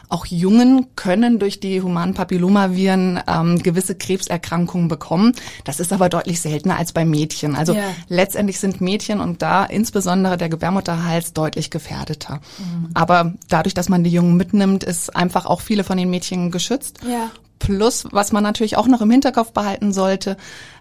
Auch 0.09 0.25
Jungen 0.25 0.87
können 0.95 1.39
durch 1.39 1.59
die 1.59 1.81
humanen 1.81 2.13
Papillomaviren 2.13 3.21
ähm, 3.27 3.59
gewisse 3.61 3.95
Krebserkrankungen 3.95 4.87
bekommen. 4.87 5.33
Das 5.63 5.79
ist 5.79 5.93
aber 5.93 6.09
deutlich 6.09 6.41
seltener 6.41 6.77
als 6.77 6.91
bei 6.91 7.05
Mädchen. 7.05 7.55
Also 7.55 7.73
ja. 7.73 7.83
letztendlich 8.07 8.59
sind 8.59 8.81
Mädchen 8.81 9.19
und 9.19 9.41
da 9.41 9.65
insbesondere 9.65 10.37
der 10.37 10.49
Gebärmutterhals 10.49 11.33
deutlich 11.33 11.71
gefährdeter. 11.71 12.41
Mhm. 12.57 12.89
Aber 12.93 13.33
dadurch, 13.49 13.73
dass 13.73 13.89
man 13.89 14.03
die 14.03 14.11
Jungen 14.11 14.37
mitnimmt, 14.37 14.83
ist 14.83 15.15
einfach 15.15 15.45
auch 15.45 15.61
viele 15.61 15.83
von 15.83 15.97
den 15.97 16.09
Mädchen 16.09 16.51
geschützt. 16.51 16.99
Ja. 17.07 17.31
Plus, 17.63 18.05
was 18.11 18.31
man 18.33 18.43
natürlich 18.43 18.75
auch 18.75 18.87
noch 18.87 19.01
im 19.01 19.09
Hinterkopf 19.09 19.53
behalten 19.53 19.93
sollte, 19.93 20.35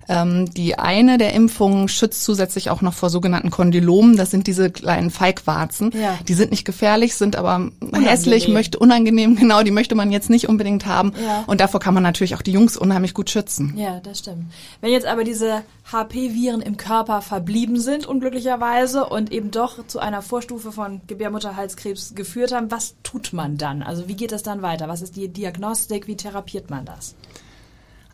ähm, 0.09 0.51
die 0.53 0.79
eine 0.79 1.17
der 1.17 1.33
Impfungen 1.33 1.89
schützt 1.89 2.25
zusätzlich 2.25 2.71
auch 2.71 2.83
noch 2.83 2.93
vor 2.93 3.09
sogenannten 3.09 3.51
Kondylomen. 3.51 4.17
Das 4.17 4.31
sind 4.31 4.47
diese 4.49 4.71
kleinen 4.71 5.11
Feigwarzen. 5.11 5.93
Ja. 5.95 6.19
Die 6.27 6.35
sind 6.35 6.51
nicht 6.51 6.65
gefährlich, 6.65 7.15
sind 7.15 7.37
aber 7.37 7.71
unangenehm. 7.81 8.09
hässlich, 8.09 8.49
möchte 8.49 8.79
unangenehm, 8.79 9.37
genau, 9.41 9.63
die 9.63 9.71
möchte 9.71 9.95
man 9.95 10.11
jetzt 10.11 10.29
nicht 10.29 10.49
unbedingt 10.49 10.87
haben. 10.87 11.13
Ja. 11.25 11.45
Und 11.47 11.61
davor 11.61 11.79
kann 11.79 11.95
man 11.95 12.03
natürlich 12.03 12.35
auch 12.35 12.43
die 12.43 12.53
Jungs 12.53 12.77
unheimlich 12.77 13.15
gut 13.15 13.31
schützen. 13.31 13.75
Ja, 13.77 14.01
das 14.01 14.19
stimmt. 14.21 14.47
Wenn 14.81 14.91
jetzt 14.91 15.07
aber 15.07 15.25
diese 15.25 15.63
HP-Viren 15.93 16.63
im 16.63 16.77
Körper 16.77 17.23
verblieben 17.23 17.79
sind, 17.79 18.07
unglücklicherweise, 18.07 19.07
und 19.07 19.31
eben 19.31 19.51
doch 19.51 19.87
zu 19.87 19.99
einer 19.99 20.23
Vorstufe 20.23 20.73
von 20.73 21.03
Gebärmutterhalskrebs 21.07 22.15
geführt 22.15 22.53
haben, 22.53 22.71
was 22.71 22.97
tut 23.03 23.33
man 23.33 23.59
dann? 23.59 23.83
Also 23.83 24.09
wie 24.09 24.17
geht 24.17 24.33
das 24.33 24.43
dann 24.43 24.63
weiter? 24.63 24.89
Was 24.89 25.03
ist 25.03 25.17
die 25.17 25.29
Diagnostik? 25.29 26.07
Wie 26.07 26.17
therapiert 26.17 26.71
man 26.71 26.85
das? 26.85 27.15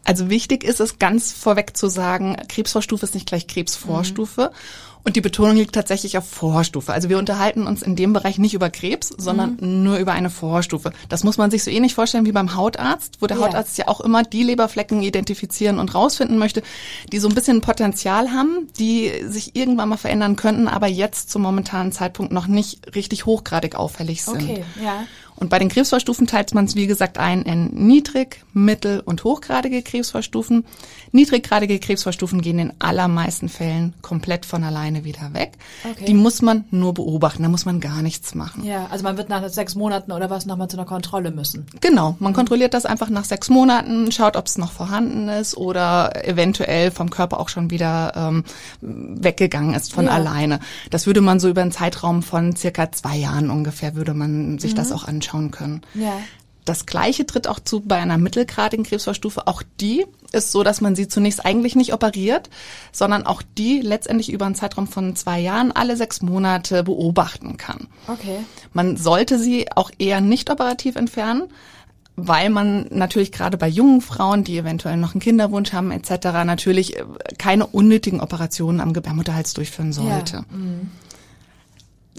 Also 0.09 0.31
wichtig 0.31 0.65
ist 0.65 0.81
es 0.81 0.99
ganz 0.99 1.33
vorweg 1.33 1.77
zu 1.77 1.89
sagen, 1.89 2.35
Krebsvorstufe 2.49 3.05
ist 3.05 3.15
nicht 3.15 3.27
gleich 3.27 3.47
Krebsvorstufe. 3.47 4.51
Mhm. 4.51 4.99
Und 5.05 5.17
die 5.17 5.21
Betonung 5.21 5.57
liegt 5.57 5.75
tatsächlich 5.75 6.17
auf 6.17 6.27
Vorstufe. 6.27 6.95
Also 6.95 7.11
wir 7.11 7.19
unterhalten 7.19 7.67
uns 7.67 7.83
in 7.83 7.95
dem 7.95 8.15
Bereich 8.15 8.39
nicht 8.39 8.55
über 8.55 8.71
Krebs, 8.71 9.09
sondern 9.17 9.59
mhm. 9.61 9.83
nur 9.83 9.99
über 9.99 10.13
eine 10.13 10.31
Vorstufe. 10.31 10.93
Das 11.11 11.25
muss 11.25 11.37
man 11.37 11.51
sich 11.51 11.63
so 11.63 11.71
ähnlich 11.71 11.95
vorstellen 11.95 12.25
wie 12.25 12.33
beim 12.33 12.57
Hautarzt, 12.57 13.19
wo 13.21 13.27
der 13.27 13.37
ja. 13.37 13.45
Hautarzt 13.45 13.77
ja 13.77 13.87
auch 13.87 14.01
immer 14.01 14.23
die 14.23 14.45
Leberflecken 14.45 15.03
identifizieren 15.03 15.79
und 15.79 15.95
rausfinden 15.95 16.39
möchte, 16.39 16.63
die 17.13 17.19
so 17.19 17.29
ein 17.29 17.35
bisschen 17.35 17.61
Potenzial 17.61 18.31
haben, 18.31 18.69
die 18.79 19.13
sich 19.27 19.57
irgendwann 19.57 19.91
mal 19.91 19.99
verändern 19.99 20.37
könnten, 20.37 20.69
aber 20.69 20.87
jetzt 20.87 21.29
zum 21.29 21.43
momentanen 21.43 21.93
Zeitpunkt 21.93 22.33
noch 22.33 22.47
nicht 22.47 22.95
richtig 22.95 23.27
hochgradig 23.27 23.75
auffällig 23.75 24.25
sind. 24.25 24.43
Okay, 24.43 24.65
ja. 24.83 25.05
Und 25.39 25.51
bei 25.51 25.59
den 25.59 25.69
Krebsvorstufen 25.69 26.27
teilt 26.27 26.53
man 26.55 26.65
es, 26.65 26.75
wie 26.75 26.87
gesagt, 26.87 27.19
ein 27.19 27.43
in 27.43 27.67
niedrig, 27.87 28.45
mittel 28.53 29.01
und 29.05 29.23
hochgradige 29.23 29.83
Krebsvorstufen. 29.83 30.65
Niedriggradige 31.13 31.79
Krebsvorstufen 31.79 32.43
gehen 32.43 32.59
in 32.59 32.73
allermeisten 32.81 33.49
Fällen 33.49 33.95
komplett 34.03 34.47
von 34.47 34.65
alleine 34.65 35.05
wieder 35.05 35.33
weg. 35.35 35.53
Okay. 35.89 36.07
Die 36.07 36.15
muss 36.15 36.43
man 36.43 36.65
nur 36.71 36.93
beobachten, 36.93 37.45
da 37.45 37.49
muss 37.49 37.67
man 37.67 37.81
gar 37.81 38.03
nichts 38.03 38.35
machen. 38.35 38.65
Ja, 38.65 38.87
also 38.91 39.05
man 39.05 39.17
wird 39.17 39.29
nach 39.29 39.49
sechs 39.49 39.77
Monaten 39.77 40.11
oder 40.11 40.29
was 40.29 40.45
nochmal 40.45 40.69
zu 40.69 40.77
einer 40.77 40.87
Kontrolle 40.87 41.31
müssen. 41.31 41.67
Genau, 41.81 42.17
man 42.19 42.33
kontrolliert 42.33 42.75
das 42.75 42.85
einfach 42.85 43.09
nach 43.09 43.25
sechs 43.25 43.49
Monaten, 43.49 44.11
schaut, 44.11 44.37
ob 44.37 44.47
es 44.47 44.59
noch 44.59 44.73
vorhanden 44.73 45.29
ist 45.29 45.57
oder 45.57 46.27
eventuell 46.27 46.91
vom 46.91 47.11
Körper 47.11 47.39
auch 47.39 47.49
schon 47.49 47.71
wieder 47.71 48.13
ähm, 48.17 48.45
weggegangen 48.81 49.75
ist 49.75 49.93
von 49.93 50.07
ja. 50.07 50.11
alleine. 50.11 50.59
Das 50.91 51.07
würde 51.07 51.21
man 51.21 51.39
so 51.39 51.49
über 51.49 51.63
einen 51.63 51.73
Zeitraum 51.73 52.23
von 52.23 52.57
circa 52.57 52.91
zwei 52.91 53.17
Jahren 53.17 53.51
ungefähr, 53.51 53.95
würde 53.95 54.15
man 54.15 54.59
sich 54.59 54.73
mhm. 54.73 54.77
das 54.77 54.91
auch 54.91 55.07
anschauen 55.07 55.28
können. 55.51 55.83
Ja. 55.95 56.21
Das 56.69 56.85
Gleiche 56.85 57.25
tritt 57.25 57.49
auch 57.49 57.61
zu 57.61 57.81
bei 57.81 57.97
einer 57.97 58.19
mittelgradigen 58.19 58.85
Krebsvorstufe. 58.85 59.47
Auch 59.47 59.63
die 59.81 60.05
ist 60.33 60.53
so, 60.53 60.63
dass 60.63 60.83
man 60.83 60.95
sie 60.95 61.09
zunächst 61.09 61.43
eigentlich 61.47 61.75
nicht 61.77 61.95
operiert, 61.95 62.51
sondern 62.93 63.25
auch 63.25 63.41
die 63.57 63.81
letztendlich 63.81 64.31
über 64.31 64.45
einen 64.45 64.55
Zeitraum 64.55 64.87
von 64.87 65.17
zwei 65.17 65.41
Jahren 65.41 65.73
alle 65.73 65.97
sechs 65.97 66.21
Monate 66.21 66.85
beobachten 66.85 67.57
kann. 67.57 67.89
Okay. 68.07 68.41
Man 68.75 68.99
sollte 68.99 69.39
sie 69.39 69.73
auch 69.75 69.91
eher 69.99 70.21
nicht 70.21 70.51
operativ 70.51 70.97
entfernen, 70.97 71.45
weil 72.17 72.51
man 72.51 72.87
natürlich 72.91 73.33
gerade 73.33 73.57
bei 73.57 73.69
jungen 73.69 74.03
Frauen, 74.03 74.45
die 74.45 74.59
eventuell 74.59 74.99
noch 74.99 75.15
einen 75.15 75.23
Kinderwunsch 75.23 75.73
haben 75.73 75.91
etc., 75.91 76.11
natürlich 76.45 76.99
äh, 76.99 77.05
keine 77.39 77.67
unnötigen 77.67 78.21
Operationen 78.21 78.81
am 78.81 78.93
Gebärmutterhals 78.93 79.55
durchführen 79.55 79.95
sollte. 79.95 80.37
Ja. 80.37 80.57
Mhm. 80.57 80.91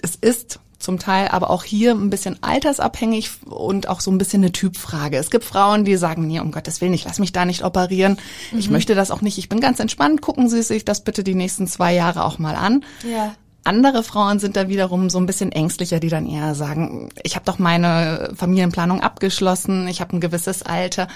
Es 0.02 0.16
ist 0.16 0.60
zum 0.80 0.98
Teil 0.98 1.28
aber 1.28 1.50
auch 1.50 1.64
hier 1.64 1.92
ein 1.92 2.10
bisschen 2.10 2.42
altersabhängig 2.42 3.30
und 3.46 3.88
auch 3.90 4.00
so 4.00 4.12
ein 4.12 4.18
bisschen 4.18 4.42
eine 4.44 4.52
Typfrage. 4.52 5.18
Es 5.18 5.30
gibt 5.30 5.44
Frauen, 5.44 5.86
die 5.86 5.98
sagen, 5.98 6.26
nee, 6.26 6.40
um 6.40 6.52
Gottes 6.52 6.82
Willen, 6.82 6.94
ich 6.94 7.04
lass 7.04 7.20
mich 7.20 7.34
da 7.34 7.46
nicht 7.46 7.64
operieren. 7.64 8.18
Mhm. 8.52 8.60
Ich 8.60 8.70
möchte 8.70 8.96
das 8.96 9.12
auch 9.12 9.22
nicht. 9.22 9.38
Ich 9.38 9.50
bin 9.50 9.60
ganz 9.60 9.80
entspannt. 9.80 10.22
Gucken 10.22 10.50
Sie 10.50 10.64
sich 10.64 10.86
das 10.86 11.04
bitte 11.04 11.24
die 11.24 11.36
nächsten 11.36 11.68
zwei 11.68 11.94
Jahre 11.94 12.24
auch 12.24 12.40
mal 12.40 12.56
an. 12.56 12.86
Ja. 13.10 13.36
Andere 13.66 14.04
Frauen 14.04 14.40
sind 14.40 14.56
da 14.56 14.68
wiederum 14.70 15.10
so 15.10 15.20
ein 15.20 15.26
bisschen 15.26 15.52
ängstlicher, 15.52 16.00
die 16.00 16.08
dann 16.10 16.26
eher 16.26 16.56
sagen, 16.56 17.10
ich 17.24 17.36
habe 17.36 17.46
doch 17.46 17.60
meine 17.60 18.32
Familienplanung 18.36 19.02
abgeschlossen, 19.02 19.88
ich 19.88 20.00
habe 20.02 20.16
ein 20.16 20.22
gewisses 20.22 20.64
Alter. 20.64 21.08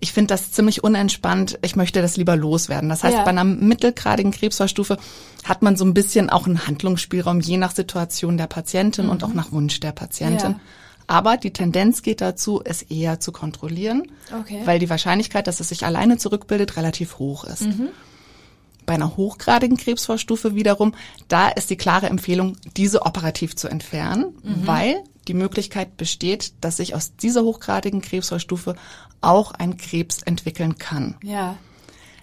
Ich 0.00 0.12
finde 0.12 0.34
das 0.34 0.50
ziemlich 0.50 0.82
unentspannt, 0.82 1.58
ich 1.62 1.76
möchte 1.76 2.02
das 2.02 2.16
lieber 2.16 2.36
loswerden. 2.36 2.88
Das 2.88 3.04
heißt, 3.04 3.16
Ja. 3.18 3.22
bei 3.22 3.30
einer 3.30 3.44
mittelgradigen 3.44 4.32
Krebsvorstufe 4.32 4.96
hat 5.44 5.62
man 5.62 5.76
so 5.76 5.84
ein 5.84 5.94
bisschen 5.94 6.28
auch 6.28 6.46
einen 6.46 6.66
Handlungsspielraum, 6.66 7.40
je 7.40 7.56
nach 7.56 7.74
Situation 7.74 8.36
der 8.36 8.48
Patientin 8.48 9.08
und 9.08 9.22
auch 9.24 9.32
nach 9.32 9.52
Wunsch 9.52 9.78
der 9.80 9.92
Patientin. 9.92 10.50
Ja. 10.52 10.60
Aber 11.06 11.36
die 11.36 11.52
Tendenz 11.52 12.02
geht 12.02 12.20
dazu, 12.20 12.62
es 12.64 12.82
eher 12.82 13.20
zu 13.20 13.32
kontrollieren, 13.32 14.04
Okay. 14.40 14.60
weil 14.64 14.78
die 14.78 14.90
Wahrscheinlichkeit, 14.90 15.46
dass 15.46 15.60
es 15.60 15.68
sich 15.68 15.84
alleine 15.84 16.16
zurückbildet, 16.16 16.76
relativ 16.76 17.18
hoch 17.18 17.44
ist. 17.44 17.66
Bei 18.86 18.94
einer 18.94 19.16
hochgradigen 19.16 19.76
Krebsvorstufe 19.76 20.54
wiederum, 20.54 20.94
da 21.28 21.48
ist 21.48 21.70
die 21.70 21.76
klare 21.76 22.06
Empfehlung, 22.06 22.56
diese 22.76 23.02
operativ 23.02 23.56
zu 23.56 23.68
entfernen, 23.68 24.34
weil 24.42 25.02
die 25.28 25.34
Möglichkeit 25.34 25.96
besteht, 25.96 26.52
dass 26.60 26.78
sich 26.78 26.94
aus 26.94 27.16
dieser 27.16 27.44
hochgradigen 27.44 28.00
Krebsvorstufe 28.00 28.74
auch 29.20 29.52
ein 29.52 29.76
Krebs 29.76 30.22
entwickeln 30.22 30.78
kann. 30.78 31.16
Ja. 31.22 31.56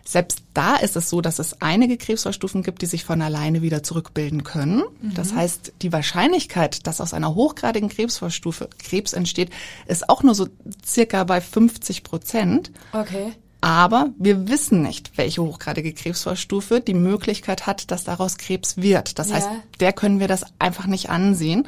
Selbst 0.03 0.41
da 0.55 0.75
ist 0.75 0.95
es 0.95 1.09
so, 1.09 1.21
dass 1.21 1.37
es 1.37 1.61
einige 1.61 1.95
Krebsvorstufen 1.95 2.63
gibt, 2.63 2.81
die 2.81 2.87
sich 2.87 3.05
von 3.05 3.21
alleine 3.21 3.61
wieder 3.61 3.83
zurückbilden 3.83 4.43
können. 4.43 4.83
Das 5.01 5.33
heißt, 5.33 5.73
die 5.83 5.93
Wahrscheinlichkeit, 5.93 6.87
dass 6.87 6.99
aus 6.99 7.13
einer 7.13 7.35
hochgradigen 7.35 7.89
Krebsvorstufe 7.89 8.69
Krebs 8.79 9.13
entsteht, 9.13 9.51
ist 9.85 10.09
auch 10.09 10.23
nur 10.23 10.33
so 10.33 10.47
circa 10.83 11.25
bei 11.25 11.41
50 11.41 12.03
Prozent. 12.03 12.71
Okay. 12.91 13.33
Aber 13.61 14.09
wir 14.17 14.47
wissen 14.47 14.81
nicht, 14.81 15.17
welche 15.17 15.41
hochgradige 15.43 15.93
Krebsvorstufe 15.93 16.79
die 16.79 16.93
Möglichkeit 16.93 17.67
hat, 17.67 17.91
dass 17.91 18.05
daraus 18.05 18.37
Krebs 18.37 18.77
wird. 18.77 19.19
Das 19.19 19.29
Ja. 19.29 19.35
heißt, 19.35 19.49
der 19.79 19.93
können 19.93 20.19
wir 20.19 20.27
das 20.27 20.45
einfach 20.59 20.85
nicht 20.85 21.09
ansehen. 21.09 21.67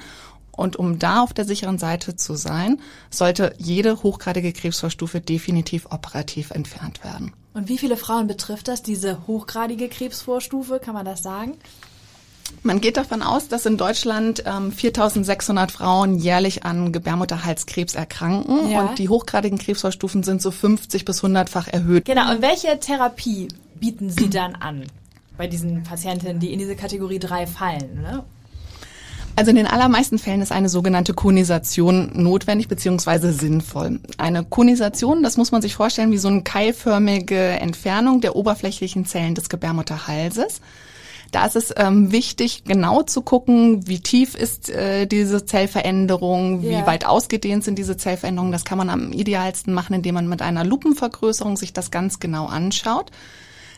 Und 0.51 0.75
um 0.75 0.99
da 0.99 1.21
auf 1.23 1.33
der 1.33 1.45
sicheren 1.45 1.77
Seite 1.79 2.15
zu 2.15 2.35
sein, 2.35 2.79
sollte 3.09 3.53
jede 3.57 4.03
hochgradige 4.03 4.53
Krebsvorstufe 4.53 5.19
definitiv 5.19 5.87
operativ 5.87 6.51
entfernt 6.51 7.03
werden. 7.03 7.33
Und 7.53 7.67
wie 7.67 7.77
viele 7.77 7.97
Frauen 7.97 8.27
betrifft 8.27 8.67
das, 8.67 8.83
diese 8.83 9.27
hochgradige 9.27 9.89
Krebsvorstufe? 9.89 10.79
Kann 10.79 10.93
man 10.93 11.05
das 11.05 11.23
sagen? 11.23 11.57
Man 12.63 12.79
geht 12.79 12.97
davon 12.97 13.21
aus, 13.23 13.47
dass 13.47 13.65
in 13.65 13.77
Deutschland 13.77 14.43
ähm, 14.45 14.71
4600 14.71 15.71
Frauen 15.71 16.15
jährlich 16.17 16.63
an 16.63 16.91
Gebärmutterhalskrebs 16.91 17.95
erkranken 17.95 18.69
Ja. 18.69 18.81
und 18.81 18.99
die 18.99 19.09
hochgradigen 19.09 19.57
Krebsvorstufen 19.57 20.21
sind 20.23 20.41
so 20.41 20.51
50 20.51 21.05
bis 21.05 21.23
100-fach 21.23 21.67
erhöht. 21.67 22.05
Genau. 22.05 22.31
Und 22.31 22.41
welche 22.41 22.79
Therapie 22.79 23.47
bieten 23.79 24.09
Sie 24.11 24.29
dann 24.29 24.55
an 24.55 24.83
bei 25.37 25.47
diesen 25.47 25.81
Patientinnen, 25.83 26.39
die 26.39 26.53
in 26.53 26.59
diese 26.59 26.75
Kategorie 26.75 27.17
3 27.19 27.47
fallen? 27.47 28.01
Ne? 28.01 28.23
Also 29.35 29.49
in 29.49 29.55
den 29.55 29.65
allermeisten 29.67 30.19
Fällen 30.19 30.41
ist 30.41 30.51
eine 30.51 30.69
sogenannte 30.69 31.13
Konisation 31.13 32.11
notwendig 32.13 32.67
bzw. 32.67 33.31
sinnvoll. 33.31 33.99
Eine 34.17 34.43
Konisation, 34.43 35.23
das 35.23 35.37
muss 35.37 35.51
man 35.51 35.61
sich 35.61 35.73
vorstellen 35.73 36.11
wie 36.11 36.17
so 36.17 36.27
eine 36.27 36.43
keilförmige 36.43 37.39
Entfernung 37.39 38.21
der 38.21 38.35
oberflächlichen 38.35 39.05
Zellen 39.05 39.33
des 39.33 39.49
Gebärmutterhalses. 39.49 40.61
Da 41.31 41.45
ist 41.45 41.55
es 41.55 41.73
ähm, 41.77 42.11
wichtig, 42.11 42.63
genau 42.65 43.03
zu 43.03 43.21
gucken, 43.21 43.87
wie 43.87 44.01
tief 44.01 44.35
ist 44.35 44.69
äh, 44.69 45.05
diese 45.07 45.45
Zellveränderung, 45.45 46.61
Ja. 46.61 46.81
wie 46.81 46.87
weit 46.87 47.05
ausgedehnt 47.05 47.63
sind 47.63 47.77
diese 47.79 47.95
Zellveränderungen. 47.97 48.51
Das 48.51 48.65
kann 48.65 48.77
man 48.77 48.89
am 48.89 49.13
idealsten 49.13 49.73
machen, 49.73 49.93
indem 49.93 50.15
man 50.15 50.27
mit 50.27 50.41
einer 50.41 50.65
Lupenvergrößerung 50.65 51.55
sich 51.57 51.71
das 51.73 51.89
ganz 51.91 52.19
genau 52.19 52.47
anschaut 52.47 53.11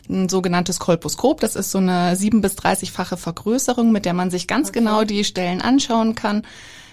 ein 0.10 0.28
sogenanntes 0.30 0.80
Kolposkop. 0.80 1.40
Das 1.40 1.56
ist 1.56 1.72
so 1.72 1.78
eine 1.78 2.16
7 2.16 2.42
bis 2.42 2.58
30-fache 2.58 3.18
Vergrößerung, 3.18 3.92
mit 3.92 4.06
der 4.06 4.14
man 4.14 4.32
sich 4.32 4.48
ganz 4.48 4.72
genau 4.72 5.04
die 5.04 5.24
Stellen 5.24 5.62
anschauen 5.62 6.16
kann. 6.16 6.44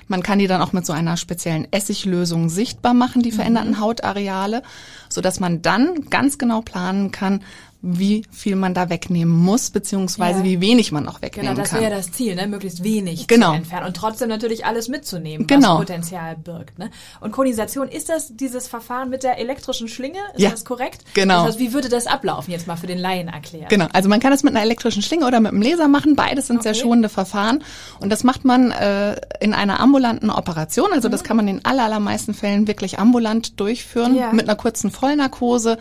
Man 0.07 0.23
kann 0.23 0.40
die 0.40 0.49
dann 0.49 0.61
auch 0.61 0.73
mit 0.73 0.85
so 0.85 0.93
einer 0.93 1.17
speziellen 1.17 1.69
Essiglösung 1.73 2.49
sichtbar 2.49 2.95
machen, 2.95 3.23
die 3.23 3.31
veränderten 3.31 3.81
Hautareale, 3.81 4.62
so 5.09 5.21
dass 5.21 5.38
man 5.38 5.62
dann 5.62 6.09
ganz 6.11 6.37
genau 6.37 6.62
planen 6.62 7.12
kann, 7.12 7.43
wie 7.82 8.25
viel 8.30 8.56
man 8.56 8.75
da 8.75 8.90
wegnehmen 8.90 9.34
muss, 9.34 9.70
beziehungsweise 9.70 10.40
Ja. 10.40 10.44
wie 10.44 10.60
wenig 10.60 10.92
man 10.92 11.04
Genau, 11.06 11.16
wegnehmen 11.22 11.56
das 11.56 11.70
kann. 11.70 11.80
wäre 11.80 11.90
ja 11.90 11.96
das 11.96 12.12
Ziel, 12.12 12.34
ne? 12.34 12.46
möglichst 12.46 12.84
wenig 12.84 13.26
Genau. 13.26 13.50
zu 13.50 13.56
entfernen 13.56 13.87
und 13.87 13.96
trotzdem 13.96 14.28
natürlich 14.28 14.66
alles 14.66 14.88
mitzunehmen, 14.88 15.46
Genau. 15.46 15.75
was 15.78 15.87
Potenzial 15.87 16.37
birgt. 16.37 16.78
Ne? 16.78 16.90
Und 17.20 17.32
Konisation, 17.32 17.88
ist 17.88 18.10
das 18.10 18.37
dieses 18.37 18.68
Verfahren 18.68 19.08
mit 19.08 19.22
der 19.22 19.38
elektrischen 19.38 19.88
Schlinge? 19.88 20.18
Ist 20.34 20.42
Ja, 20.42 20.50
das 20.50 20.64
korrekt? 20.66 21.04
genau. 21.14 21.38
Das 21.44 21.52
heißt, 21.52 21.58
wie 21.58 21.72
würde 21.72 21.88
das 21.88 22.06
ablaufen, 22.06 22.50
jetzt 22.50 22.66
mal 22.66 22.76
für 22.76 22.87
den 22.87 22.99
Laien 22.99 23.28
erklärt? 23.28 23.70
Genau, 23.70 23.87
also 23.92 24.08
man 24.10 24.20
kann 24.20 24.30
das 24.30 24.42
mit 24.42 24.54
einer 24.54 24.62
elektrischen 24.62 25.00
Schlinge 25.02 25.26
oder 25.26 25.40
mit 25.40 25.52
einem 25.52 25.62
Laser 25.62 25.88
machen. 25.88 26.16
Beides 26.16 26.49
sind 26.49 26.62
sehr 26.62 26.72
Okay. 26.72 26.82
schonende 26.82 27.08
Verfahren. 27.08 27.64
Und 28.00 28.10
das 28.10 28.25
macht 28.25 28.44
man 28.44 28.72
äh, 28.72 29.16
in 29.40 29.54
einer 29.54 29.80
ambulanten 29.80 30.28
Operation. 30.30 30.90
Also 30.92 31.08
das 31.08 31.25
kann 31.25 31.37
man 31.38 31.49
in 31.49 31.64
aller, 31.64 31.84
allermeisten 31.84 32.34
Fällen 32.34 32.66
wirklich 32.68 32.99
ambulant 32.99 33.58
durchführen. 33.58 34.14
Ja. 34.14 34.32
Mit 34.32 34.49
einer 34.49 34.56
kurzen 34.56 34.90
Vollnarkose 34.90 35.78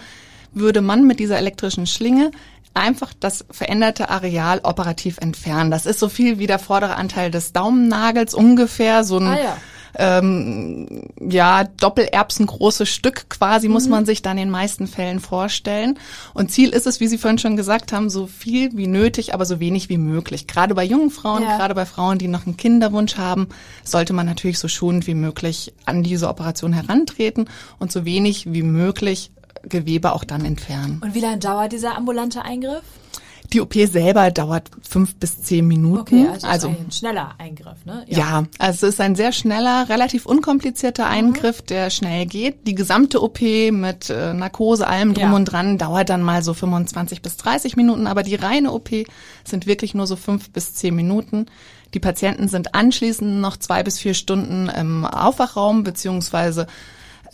würde 0.53 0.81
man 0.81 1.05
mit 1.05 1.19
dieser 1.19 1.37
elektrischen 1.37 1.85
Schlinge 1.87 2.31
einfach 2.73 3.13
das 3.19 3.45
veränderte 3.49 4.09
Areal 4.09 4.59
operativ 4.63 5.17
entfernen. 5.17 5.71
Das 5.71 5.85
ist 5.85 5.99
so 5.99 6.07
viel 6.07 6.37
wie 6.39 6.47
der 6.47 6.59
vordere 6.59 6.95
Anteil 6.95 7.31
des 7.31 7.51
Daumennagels 7.51 8.33
ungefähr, 8.33 9.03
so 9.03 9.17
ein 9.17 9.27
Ah 9.27 9.37
ja. 9.39 9.57
ähm, 9.95 11.03
ja, 11.19 11.63
doppelerbsengroßes 11.63 12.87
Stück 12.87 13.27
quasi 13.29 13.67
muss 13.67 13.85
Mhm. 13.85 13.91
man 13.91 14.05
sich 14.05 14.21
dann 14.21 14.37
in 14.37 14.45
den 14.45 14.51
meisten 14.51 14.85
Fällen 14.87 15.19
vorstellen. 15.19 15.97
Und 16.35 16.51
Ziel 16.51 16.69
ist 16.69 16.85
es, 16.87 16.99
wie 16.99 17.07
Sie 17.07 17.17
vorhin 17.17 17.39
schon 17.39 17.57
gesagt 17.57 17.91
haben, 17.91 18.09
so 18.09 18.27
viel 18.27 18.69
wie 18.77 18.87
nötig, 18.87 19.33
aber 19.33 19.45
so 19.45 19.59
wenig 19.59 19.89
wie 19.89 19.97
möglich. 19.97 20.45
Gerade 20.47 20.75
bei 20.75 20.83
jungen 20.83 21.09
Frauen, 21.09 21.41
Ja. 21.43 21.57
gerade 21.57 21.73
bei 21.75 21.85
Frauen, 21.85 22.19
die 22.19 22.27
noch 22.27 22.45
einen 22.45 22.55
Kinderwunsch 22.55 23.17
haben, 23.17 23.47
sollte 23.83 24.13
man 24.13 24.27
natürlich 24.27 24.59
so 24.59 24.67
schonend 24.67 25.07
wie 25.07 25.15
möglich 25.15 25.73
an 25.85 26.03
diese 26.03 26.29
Operation 26.29 26.71
herantreten 26.71 27.49
und 27.79 27.91
so 27.91 28.05
wenig 28.05 28.53
wie 28.53 28.63
möglich 28.63 29.31
Gewebe 29.63 30.13
auch 30.13 30.23
dann 30.23 30.45
entfernen. 30.45 31.01
Und 31.03 31.15
wie 31.15 31.19
lange 31.19 31.37
dauert 31.37 31.71
dieser 31.71 31.95
ambulante 31.97 32.43
Eingriff? 32.43 32.83
Die 33.51 33.61
OP 33.61 33.73
selber 33.73 34.29
dauert 34.29 34.69
fünf 34.87 35.15
bis 35.15 35.41
zehn 35.41 35.67
Minuten. 35.67 35.99
Okay, 36.01 36.27
also, 36.31 36.47
also 36.47 36.67
ein 36.67 36.91
schneller 36.91 37.31
Eingriff, 37.39 37.83
ne? 37.83 38.05
Ja. 38.07 38.43
also 38.59 38.85
es 38.85 38.93
ist 38.93 39.01
ein 39.01 39.15
sehr 39.15 39.31
schneller, 39.31 39.89
relativ 39.89 40.27
unkomplizierter 40.27 41.07
Eingriff, 41.07 41.63
der 41.63 41.89
schnell 41.89 42.27
geht. 42.27 42.67
Die 42.67 42.75
gesamte 42.75 43.23
OP 43.23 43.41
mit 43.41 44.11
äh, 44.11 44.35
Narkose, 44.35 44.85
allem 44.85 45.15
drum 45.15 45.31
Ja. 45.31 45.35
und 45.35 45.45
dran, 45.45 45.79
dauert 45.79 46.09
dann 46.11 46.21
mal 46.21 46.43
so 46.43 46.53
25 46.53 47.23
bis 47.23 47.37
30 47.37 47.75
Minuten, 47.75 48.05
aber 48.05 48.21
die 48.21 48.35
reine 48.35 48.71
OP 48.71 48.89
sind 49.43 49.65
wirklich 49.65 49.95
nur 49.95 50.05
so 50.05 50.15
fünf 50.15 50.51
bis 50.51 50.75
zehn 50.75 50.93
Minuten. 50.95 51.47
Die 51.95 51.99
Patienten 51.99 52.49
sind 52.49 52.75
anschließend 52.75 53.41
noch 53.41 53.57
zwei 53.57 53.81
bis 53.81 53.97
vier 53.97 54.13
Stunden 54.13 54.69
im 54.69 55.05
Aufwachraum 55.05 55.83
beziehungsweise 55.83 56.67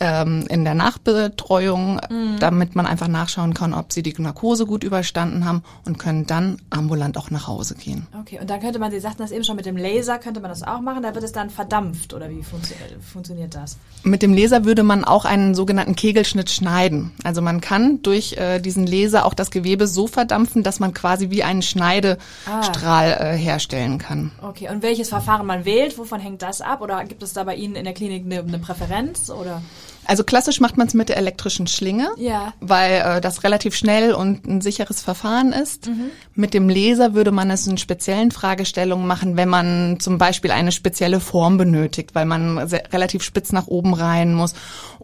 ähm, 0.00 0.44
in 0.48 0.64
der 0.64 0.74
Nachbetreuung, 0.74 2.00
Mhm. 2.10 2.38
damit 2.38 2.74
man 2.76 2.86
einfach 2.86 3.08
nachschauen 3.08 3.54
kann, 3.54 3.74
ob 3.74 3.92
sie 3.92 4.02
die 4.02 4.14
Narkose 4.18 4.66
gut 4.66 4.84
überstanden 4.84 5.44
haben 5.44 5.62
und 5.84 5.98
können 5.98 6.26
dann 6.26 6.58
ambulant 6.70 7.16
auch 7.16 7.30
nach 7.30 7.46
Hause 7.46 7.74
gehen. 7.74 8.06
Okay, 8.20 8.38
und 8.40 8.48
dann 8.50 8.60
könnte 8.60 8.78
man, 8.78 8.90
Sie 8.90 9.00
sagten 9.00 9.22
das 9.22 9.30
eben 9.30 9.44
schon 9.44 9.56
mit 9.56 9.66
dem 9.66 9.76
Laser, 9.76 10.18
könnte 10.18 10.40
man 10.40 10.50
das 10.50 10.62
auch 10.62 10.80
machen, 10.80 11.02
da 11.02 11.14
wird 11.14 11.24
es 11.24 11.32
dann 11.32 11.50
verdampft 11.50 12.12
oder 12.14 12.28
wie 12.30 12.42
funktio 12.42 12.76
funktioniert 13.12 13.54
das? 13.54 13.76
Mit 14.02 14.22
dem 14.22 14.34
Laser 14.34 14.64
würde 14.64 14.82
man 14.82 15.04
auch 15.04 15.24
einen 15.24 15.54
sogenannten 15.54 15.96
Kegelschnitt 15.96 16.50
schneiden. 16.50 17.12
Also 17.24 17.40
man 17.42 17.60
kann 17.60 18.02
durch 18.02 18.34
äh, 18.34 18.60
diesen 18.60 18.86
Laser 18.86 19.24
auch 19.26 19.34
das 19.34 19.50
Gewebe 19.50 19.86
so 19.86 20.06
verdampfen, 20.06 20.62
dass 20.62 20.80
man 20.80 20.92
quasi 20.94 21.30
wie 21.30 21.42
einen 21.42 21.62
Schneidestrahl 21.62 23.16
äh, 23.34 23.36
herstellen 23.36 23.98
kann. 23.98 24.30
Okay, 24.42 24.68
und 24.70 24.82
welches 24.82 25.08
Verfahren 25.08 25.46
man 25.46 25.64
wählt, 25.64 25.98
wovon 25.98 26.20
hängt 26.20 26.42
das 26.42 26.60
ab? 26.60 26.80
Oder 26.80 27.04
gibt 27.04 27.22
es 27.22 27.32
da 27.32 27.44
bei 27.44 27.54
Ihnen 27.54 27.76
in 27.76 27.84
der 27.84 27.94
Klinik 27.94 28.24
eine, 28.24 28.40
eine 28.40 28.58
Präferenz? 28.58 29.30
Oder? 29.30 29.62
Also 30.06 30.24
klassisch 30.24 30.60
macht 30.60 30.76
man 30.76 30.86
es 30.86 30.94
mit 30.94 31.08
der 31.08 31.16
elektrischen 31.16 31.66
Schlinge, 31.66 32.08
Ja. 32.16 32.52
weil 32.60 33.02
äh, 33.04 33.20
das 33.20 33.44
relativ 33.44 33.74
schnell 33.74 34.14
und 34.14 34.46
ein 34.46 34.60
sicheres 34.60 35.00
Verfahren 35.00 35.52
ist. 35.52 35.90
Mit 36.34 36.54
dem 36.54 36.68
Laser 36.68 37.14
würde 37.14 37.32
man 37.32 37.50
es 37.50 37.66
in 37.66 37.78
speziellen 37.78 38.30
Fragestellungen 38.30 39.06
machen, 39.06 39.36
wenn 39.36 39.48
man 39.48 39.98
zum 40.00 40.18
Beispiel 40.18 40.50
eine 40.50 40.72
spezielle 40.72 41.20
Form 41.20 41.56
benötigt, 41.58 42.14
weil 42.14 42.26
man 42.26 42.58
relativ 42.58 43.22
spitz 43.22 43.52
nach 43.52 43.66
oben 43.66 43.94
rein 43.94 44.34
muss 44.34 44.54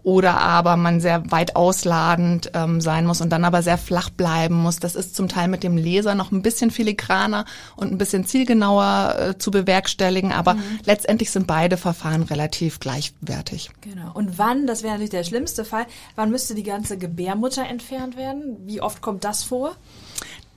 oder 0.05 0.39
aber 0.41 0.77
man 0.77 1.01
sehr 1.01 1.31
weit 1.31 1.55
ausladend 1.55 2.51
ähm, 2.55 2.81
sein 2.81 3.07
muss 3.07 3.21
und 3.21 3.31
dann 3.31 3.45
aber 3.45 3.63
sehr 3.63 3.79
flach 3.79 4.11
bleiben 4.11 4.57
muss. 4.57 4.79
Das 4.81 4.97
ist 4.97 5.15
zum 5.15 5.29
Teil 5.29 5.47
mit 5.49 5.63
dem 5.63 5.77
Laser 5.77 6.15
noch 6.17 6.33
ein 6.33 6.43
bisschen 6.43 6.71
filigraner 6.73 7.45
und 7.77 7.93
ein 7.93 7.99
bisschen 7.99 8.25
zielgenauer 8.27 9.15
äh, 9.19 9.39
zu 9.39 9.51
bewerkstelligen, 9.53 10.33
aber 10.33 10.57
letztendlich 10.87 11.31
sind 11.31 11.47
beide 11.47 11.77
Verfahren 11.77 12.23
relativ 12.23 12.81
gleichwertig. 12.81 13.71
Genau. 13.81 14.11
Und 14.15 14.39
wann, 14.39 14.67
das 14.67 14.83
wäre 14.83 14.92
natürlich 14.93 15.11
der 15.11 15.25
schlimmste 15.25 15.65
Fall, 15.65 15.87
wann 16.15 16.31
müsste 16.31 16.55
die 16.55 16.63
ganze 16.63 16.99
Gebärmutter 16.99 17.67
entfernt 17.67 18.17
werden? 18.17 18.57
Wie 18.65 18.81
oft 18.81 19.03
kommt 19.03 19.25
das 19.25 19.43
vor? 19.43 19.77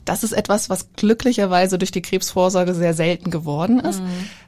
Das 0.05 0.23
ist 0.23 0.33
etwas, 0.33 0.69
was 0.69 0.93
glücklicherweise 0.93 1.79
durch 1.79 1.89
die 1.89 2.03
Krebsvorsorge 2.03 2.75
sehr 2.75 2.93
selten 2.93 3.31
geworden 3.31 3.79
ist. 3.79 4.03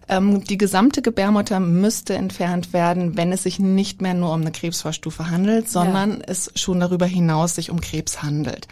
Ähm, 0.08 0.44
die 0.44 0.58
gesamte 0.58 1.01
Gebärmutter 1.01 1.60
müsste 1.60 2.13
entfernt 2.13 2.74
werden, 2.74 3.17
wenn 3.17 3.32
es 3.32 3.41
sich 3.44 3.58
nicht 3.58 4.00
mehr 4.00 4.13
nur 4.13 4.34
um 4.34 4.41
eine 4.41 4.51
Krebsvorstufe 4.51 5.32
handelt, 5.32 5.67
sondern 5.67 6.22
es 6.22 6.51
schon 6.56 6.79
darüber 6.79 7.08
hinaus 7.08 7.56
sich 7.56 7.72
um 7.72 7.82
Krebs 7.82 8.22
handelt. 8.22 8.67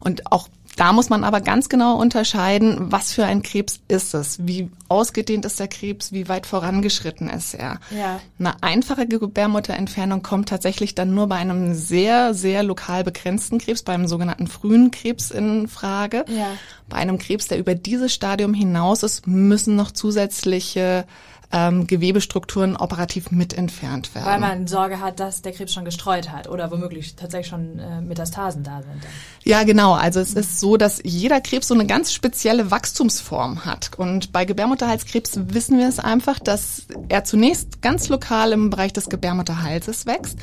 Und 0.00 0.30
auch 0.32 0.48
da 0.78 0.92
muss 0.92 1.08
man 1.08 1.24
aber 1.24 1.40
ganz 1.40 1.68
genau 1.68 1.96
unterscheiden, 1.96 2.92
was 2.92 3.12
für 3.12 3.24
ein 3.24 3.42
Krebs 3.42 3.80
ist 3.88 4.14
es, 4.14 4.46
wie 4.46 4.70
ausgedehnt 4.88 5.44
ist 5.44 5.58
der 5.58 5.66
Krebs, 5.66 6.12
wie 6.12 6.28
weit 6.28 6.46
vorangeschritten 6.46 7.28
ist 7.28 7.54
er. 7.54 7.80
Ja. 7.90 8.20
Eine 8.38 8.62
einfache 8.62 9.08
Gebärmutterentfernung 9.08 10.22
kommt 10.22 10.48
tatsächlich 10.48 10.94
dann 10.94 11.14
nur 11.14 11.26
bei 11.26 11.34
einem 11.34 11.74
sehr, 11.74 12.32
sehr 12.32 12.62
lokal 12.62 13.02
begrenzten 13.02 13.58
Krebs, 13.58 13.82
beim 13.82 14.06
sogenannten 14.06 14.46
frühen 14.46 14.92
Krebs 14.92 15.32
in 15.32 15.66
Frage. 15.66 16.24
Ja. 16.28 16.46
Bei 16.88 16.98
einem 16.98 17.18
Krebs, 17.18 17.48
der 17.48 17.58
über 17.58 17.74
dieses 17.74 18.14
Stadium 18.14 18.54
hinaus 18.54 19.02
ist, 19.02 19.26
müssen 19.26 19.74
noch 19.74 19.90
zusätzliche 19.90 21.06
ähm, 21.50 21.86
Gewebestrukturen 21.86 22.76
operativ 22.76 23.30
mit 23.30 23.54
entfernt 23.54 24.14
werden. 24.14 24.26
Weil 24.26 24.38
man 24.38 24.66
Sorge 24.66 25.00
hat, 25.00 25.18
dass 25.18 25.40
der 25.40 25.52
Krebs 25.52 25.72
schon 25.72 25.84
gestreut 25.86 26.30
hat 26.30 26.48
oder 26.48 26.70
womöglich 26.70 27.16
tatsächlich 27.16 27.48
schon 27.48 27.78
äh, 27.78 28.02
Metastasen 28.02 28.62
da 28.62 28.82
sind. 28.82 29.02
Dann. 29.02 29.10
Ja, 29.44 29.64
genau. 29.64 29.94
Also 29.94 30.20
es 30.20 30.34
ist 30.34 30.60
so, 30.60 30.76
dass 30.76 31.00
jeder 31.02 31.40
Krebs 31.40 31.68
so 31.68 31.74
eine 31.74 31.86
ganz 31.86 32.12
spezielle 32.12 32.70
Wachstumsform 32.70 33.64
hat. 33.64 33.90
Und 33.96 34.30
bei 34.32 34.44
Gebärmutterhalskrebs 34.44 35.40
wissen 35.54 35.78
wir 35.78 35.88
es 35.88 35.98
einfach, 35.98 36.38
dass 36.38 36.86
er 37.08 37.24
zunächst 37.24 37.80
ganz 37.80 38.10
lokal 38.10 38.52
im 38.52 38.68
Bereich 38.68 38.92
des 38.92 39.08
Gebärmutterhalses 39.08 40.04
wächst, 40.04 40.38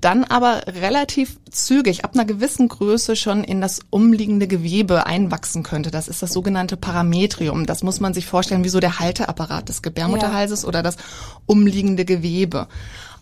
dann 0.00 0.22
aber 0.22 0.62
relativ 0.68 1.38
zügig 1.50 2.04
ab 2.04 2.12
einer 2.14 2.24
gewissen 2.24 2.68
Größe 2.68 3.16
schon 3.16 3.42
in 3.42 3.60
das 3.60 3.80
umliegende 3.90 4.46
Gewebe 4.46 5.06
einwachsen 5.06 5.64
könnte. 5.64 5.90
Das 5.90 6.06
ist 6.06 6.22
das 6.22 6.32
sogenannte 6.32 6.76
Parametrium. 6.76 7.66
Das 7.66 7.82
muss 7.82 7.98
man 7.98 8.14
sich 8.14 8.26
vorstellen 8.26 8.62
wie 8.62 8.68
so 8.68 8.78
der 8.78 9.00
Halteapparat 9.00 9.68
des 9.68 9.82
Gebärmutterhalses 9.82 10.35
oder 10.64 10.82
das 10.82 10.96
umliegende 11.46 12.04
Gewebe. 12.04 12.68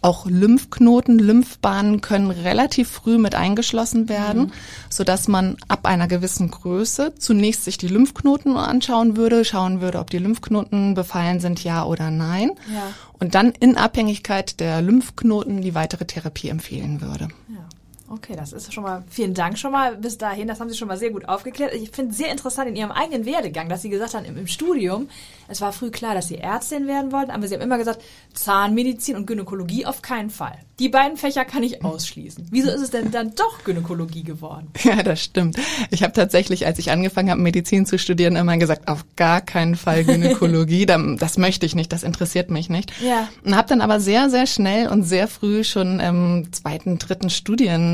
Auch 0.04 0.26
Lymphknoten, 0.26 1.18
Lymphbahnen 1.18 2.02
können 2.02 2.30
relativ 2.30 2.90
früh 2.90 3.16
mit 3.16 3.34
eingeschlossen 3.34 4.10
werden, 4.10 4.52
so 4.90 5.02
dass 5.02 5.28
man 5.28 5.56
ab 5.66 5.86
einer 5.86 6.08
gewissen 6.08 6.50
Größe 6.50 7.14
zunächst 7.18 7.64
sich 7.64 7.78
die 7.78 7.88
Lymphknoten 7.88 8.54
anschauen 8.54 9.16
würde, 9.16 9.46
schauen 9.46 9.80
würde, 9.80 10.00
ob 10.00 10.10
die 10.10 10.18
Lymphknoten 10.18 10.92
befallen 10.92 11.40
sind, 11.40 11.64
ja 11.64 11.84
oder 11.86 12.10
nein. 12.10 12.50
Ja. 12.70 12.82
Und 13.18 13.34
dann 13.34 13.52
in 13.52 13.78
Abhängigkeit 13.78 14.60
der 14.60 14.82
Lymphknoten 14.82 15.62
die 15.62 15.74
weitere 15.74 16.04
Therapie 16.04 16.50
empfehlen 16.50 17.00
würde. 17.00 17.28
Ja. 17.48 17.63
Okay, 18.06 18.34
das 18.36 18.52
ist 18.52 18.72
schon 18.72 18.84
mal, 18.84 19.02
vielen 19.08 19.32
Dank 19.32 19.58
schon 19.58 19.72
mal 19.72 19.96
bis 19.96 20.18
dahin. 20.18 20.46
Das 20.46 20.60
haben 20.60 20.68
Sie 20.68 20.76
schon 20.76 20.88
mal 20.88 20.98
sehr 20.98 21.10
gut 21.10 21.26
aufgeklärt. 21.26 21.72
Ich 21.72 21.90
finde 21.90 22.10
es 22.10 22.18
sehr 22.18 22.30
interessant 22.30 22.68
in 22.68 22.76
Ihrem 22.76 22.90
eigenen 22.90 23.24
Werdegang, 23.24 23.68
dass 23.70 23.82
Sie 23.82 23.88
gesagt 23.88 24.14
haben, 24.14 24.26
im, 24.26 24.36
im 24.36 24.46
Studium, 24.46 25.08
es 25.48 25.62
war 25.62 25.72
früh 25.72 25.90
klar, 25.90 26.14
dass 26.14 26.28
Sie 26.28 26.36
Ärztin 26.36 26.86
werden 26.86 27.12
wollten, 27.12 27.30
aber 27.30 27.48
Sie 27.48 27.54
haben 27.54 27.62
immer 27.62 27.78
gesagt, 27.78 28.02
Zahnmedizin 28.34 29.16
und 29.16 29.26
Gynäkologie 29.26 29.86
auf 29.86 30.02
keinen 30.02 30.28
Fall. 30.28 30.58
Die 30.80 30.88
beiden 30.88 31.16
Fächer 31.16 31.44
kann 31.44 31.62
ich 31.62 31.84
ausschließen. 31.84 32.48
Wieso 32.50 32.70
ist 32.70 32.80
es 32.80 32.90
denn 32.90 33.12
dann 33.12 33.34
doch 33.36 33.62
Gynäkologie 33.64 34.24
geworden? 34.24 34.68
Ja, 34.84 35.02
das 35.02 35.22
stimmt. 35.22 35.56
Ich 35.90 36.02
habe 36.02 36.12
tatsächlich, 36.12 36.66
als 36.66 36.78
ich 36.78 36.90
angefangen 36.90 37.30
habe, 37.30 37.40
Medizin 37.40 37.86
zu 37.86 37.98
studieren, 37.98 38.36
immer 38.36 38.58
gesagt, 38.58 38.86
auf 38.86 39.06
gar 39.16 39.40
keinen 39.40 39.76
Fall 39.76 40.04
Gynäkologie. 40.04 40.86
Das 41.18 41.38
möchte 41.38 41.64
ich 41.64 41.74
nicht, 41.74 41.92
das 41.92 42.02
interessiert 42.02 42.50
mich 42.50 42.68
nicht. 42.68 42.92
Ja. 43.00 43.28
Und 43.44 43.56
habe 43.56 43.68
dann 43.68 43.80
aber 43.80 44.00
sehr, 44.00 44.28
sehr 44.28 44.46
schnell 44.46 44.88
und 44.88 45.04
sehr 45.04 45.28
früh 45.28 45.64
schon 45.64 46.00
im 46.00 46.52
zweiten, 46.52 46.98
dritten 46.98 47.30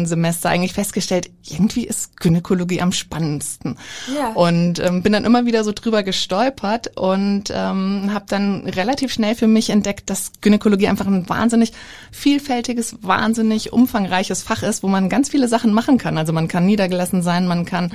Studiensemester 0.00 0.49
eigentlich 0.49 0.73
festgestellt, 0.73 1.30
irgendwie 1.49 1.87
ist 1.87 2.19
Gynäkologie 2.21 2.80
am 2.80 2.92
spannendsten. 2.92 3.76
Ja. 4.14 4.33
Und 4.33 4.79
ähm, 4.79 5.03
bin 5.03 5.12
dann 5.12 5.25
immer 5.25 5.46
wieder 5.46 5.64
so 5.64 5.72
drüber 5.72 6.03
gestolpert 6.03 6.96
und 6.96 7.44
ähm, 7.51 8.11
habe 8.12 8.25
dann 8.29 8.66
relativ 8.66 9.12
schnell 9.12 9.35
für 9.35 9.46
mich 9.46 9.70
entdeckt, 9.70 10.11
dass 10.11 10.33
Gynäkologie 10.40 10.88
einfach 10.88 11.07
ein 11.07 11.29
wahnsinnig 11.29 11.72
vielfältiges, 12.11 12.96
wahnsinnig 13.03 13.72
umfangreiches 13.72 14.42
Fach 14.42 14.62
ist, 14.62 14.83
wo 14.83 14.88
man 14.88 15.09
ganz 15.09 15.29
viele 15.29 15.48
Sachen 15.48 15.72
machen 15.72 15.98
kann. 15.98 16.18
Also 16.18 16.33
man 16.33 16.48
kann 16.48 16.66
niedergelassen 16.66 17.22
sein, 17.22 17.46
man 17.46 17.64
kann 17.64 17.90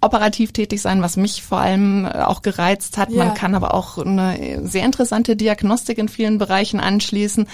operativ 0.00 0.52
tätig 0.52 0.80
sein, 0.80 1.02
was 1.02 1.16
mich 1.16 1.42
vor 1.42 1.58
allem 1.58 2.04
äh, 2.04 2.22
auch 2.22 2.42
gereizt 2.42 2.98
hat. 2.98 3.10
Ja. 3.10 3.24
Man 3.24 3.34
kann 3.34 3.54
aber 3.54 3.74
auch 3.74 3.98
eine 3.98 4.60
sehr 4.64 4.84
interessante 4.84 5.36
Diagnostik 5.36 5.98
in 5.98 6.08
vielen 6.08 6.38
Bereichen 6.38 6.80
anschließen. 6.80 7.46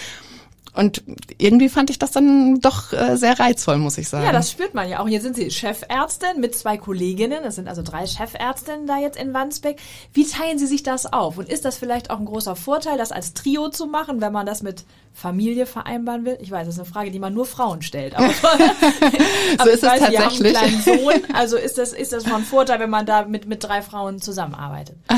Und 0.76 1.02
irgendwie 1.38 1.70
fand 1.70 1.88
ich 1.88 1.98
das 1.98 2.10
dann 2.10 2.60
doch 2.60 2.92
äh, 2.92 3.16
sehr 3.16 3.40
reizvoll, 3.40 3.78
muss 3.78 3.96
ich 3.96 4.08
sagen. 4.08 4.26
Ja, 4.26 4.32
das 4.32 4.50
spürt 4.50 4.74
man 4.74 4.88
ja 4.88 5.00
auch. 5.00 5.08
Hier 5.08 5.22
sind 5.22 5.34
Sie 5.34 5.50
Chefärztin 5.50 6.38
mit 6.40 6.54
zwei 6.54 6.76
Kolleginnen. 6.76 7.42
Das 7.42 7.54
sind 7.54 7.66
also 7.66 7.82
drei 7.82 8.06
Chefärztinnen 8.06 8.86
da 8.86 8.98
jetzt 8.98 9.18
in 9.18 9.32
Wandsbek. 9.32 9.78
Wie 10.12 10.26
teilen 10.26 10.58
Sie 10.58 10.66
sich 10.66 10.82
das 10.82 11.10
auf? 11.10 11.38
Und 11.38 11.48
ist 11.48 11.64
das 11.64 11.78
vielleicht 11.78 12.10
auch 12.10 12.18
ein 12.18 12.26
großer 12.26 12.56
Vorteil, 12.56 12.98
das 12.98 13.10
als 13.10 13.32
Trio 13.32 13.70
zu 13.70 13.86
machen, 13.86 14.20
wenn 14.20 14.32
man 14.32 14.44
das 14.44 14.62
mit 14.62 14.84
Familie 15.18 15.64
vereinbaren 15.64 16.26
will? 16.26 16.36
Ich 16.42 16.50
weiß, 16.50 16.66
das 16.66 16.74
ist 16.74 16.80
eine 16.80 16.88
Frage, 16.90 17.10
die 17.10 17.18
man 17.18 17.32
nur 17.32 17.46
Frauen 17.46 17.80
stellt. 17.80 18.14
Aber, 18.14 18.26
aber 19.58 19.70
ist 19.70 19.82
ich 19.82 19.82
es 19.82 19.82
weiß, 19.82 19.98
Sie 20.10 20.18
haben 20.18 20.24
einen 20.44 20.52
tatsächlich. 20.52 20.52
kleinen 20.52 20.82
Sohn. 20.82 21.34
Also 21.34 21.56
ist 21.56 21.78
das, 21.78 21.94
ist 21.94 22.12
das 22.12 22.24
von 22.26 22.44
Vorteil, 22.44 22.80
wenn 22.80 22.90
man 22.90 23.06
da 23.06 23.24
mit, 23.24 23.46
mit 23.46 23.64
drei 23.64 23.80
Frauen 23.80 24.20
zusammenarbeitet? 24.20 24.96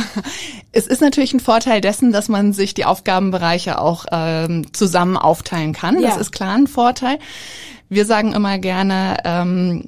Es 0.72 0.86
ist 0.86 1.00
natürlich 1.00 1.32
ein 1.34 1.40
Vorteil 1.40 1.80
dessen, 1.80 2.12
dass 2.12 2.28
man 2.28 2.52
sich 2.52 2.74
die 2.74 2.84
Aufgabenbereiche 2.84 3.80
auch 3.80 4.04
ähm, 4.12 4.72
zusammen 4.72 5.16
aufteilen 5.16 5.72
kann. 5.72 5.96
Das 6.00 6.14
Ja. 6.14 6.20
ist 6.20 6.30
klar 6.30 6.54
ein 6.54 6.66
Vorteil. 6.68 7.18
Wir 7.88 8.04
sagen 8.04 8.32
immer 8.34 8.58
gerne, 8.58 9.16
ähm, 9.24 9.86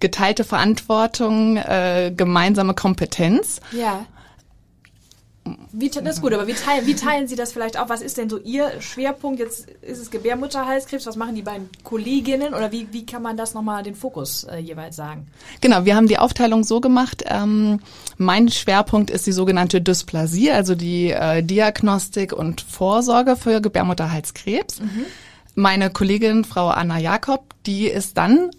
geteilte 0.00 0.44
Verantwortung, 0.44 1.56
äh, 1.58 2.12
gemeinsame 2.16 2.74
Kompetenz. 2.74 3.60
Ja. 3.72 4.06
Wie, 5.72 5.88
das 5.88 6.16
ist 6.16 6.22
gut, 6.22 6.32
aber 6.32 6.46
wie 6.46 6.54
teilen, 6.54 6.86
wie 6.86 6.94
teilen 6.94 7.28
Sie 7.28 7.36
das 7.36 7.52
vielleicht 7.52 7.78
auch? 7.78 7.88
Was 7.88 8.02
ist 8.02 8.18
denn 8.18 8.28
so 8.28 8.38
Ihr 8.38 8.80
Schwerpunkt? 8.80 9.38
Jetzt 9.38 9.68
ist 9.82 9.98
es 9.98 10.10
Gebärmutterhalskrebs. 10.10 11.06
Was 11.06 11.16
machen 11.16 11.34
die 11.34 11.42
beiden 11.42 11.68
Kolleginnen? 11.84 12.54
Oder 12.54 12.72
wie, 12.72 12.88
wie 12.92 13.06
kann 13.06 13.22
man 13.22 13.36
das 13.36 13.54
nochmal 13.54 13.82
den 13.82 13.94
Fokus 13.94 14.44
äh, 14.44 14.58
jeweils 14.58 14.96
sagen? 14.96 15.26
Genau, 15.60 15.84
wir 15.84 15.96
haben 15.96 16.08
die 16.08 16.18
Aufteilung 16.18 16.64
so 16.64 16.80
gemacht. 16.80 17.24
Ähm, 17.26 17.80
mein 18.16 18.48
Schwerpunkt 18.48 19.10
ist 19.10 19.26
die 19.26 19.32
sogenannte 19.32 19.80
Dysplasie, 19.80 20.50
also 20.50 20.74
die 20.74 21.10
äh, 21.10 21.42
Diagnostik 21.42 22.32
und 22.32 22.60
Vorsorge 22.60 23.36
für 23.36 23.60
Gebärmutterhalskrebs. 23.60 24.80
Meine 25.54 25.90
Kollegin 25.90 26.44
Frau 26.44 26.68
Anna 26.68 26.98
Jakob, 26.98 27.54
die 27.66 27.88
ist 27.88 28.16
dann 28.16 28.50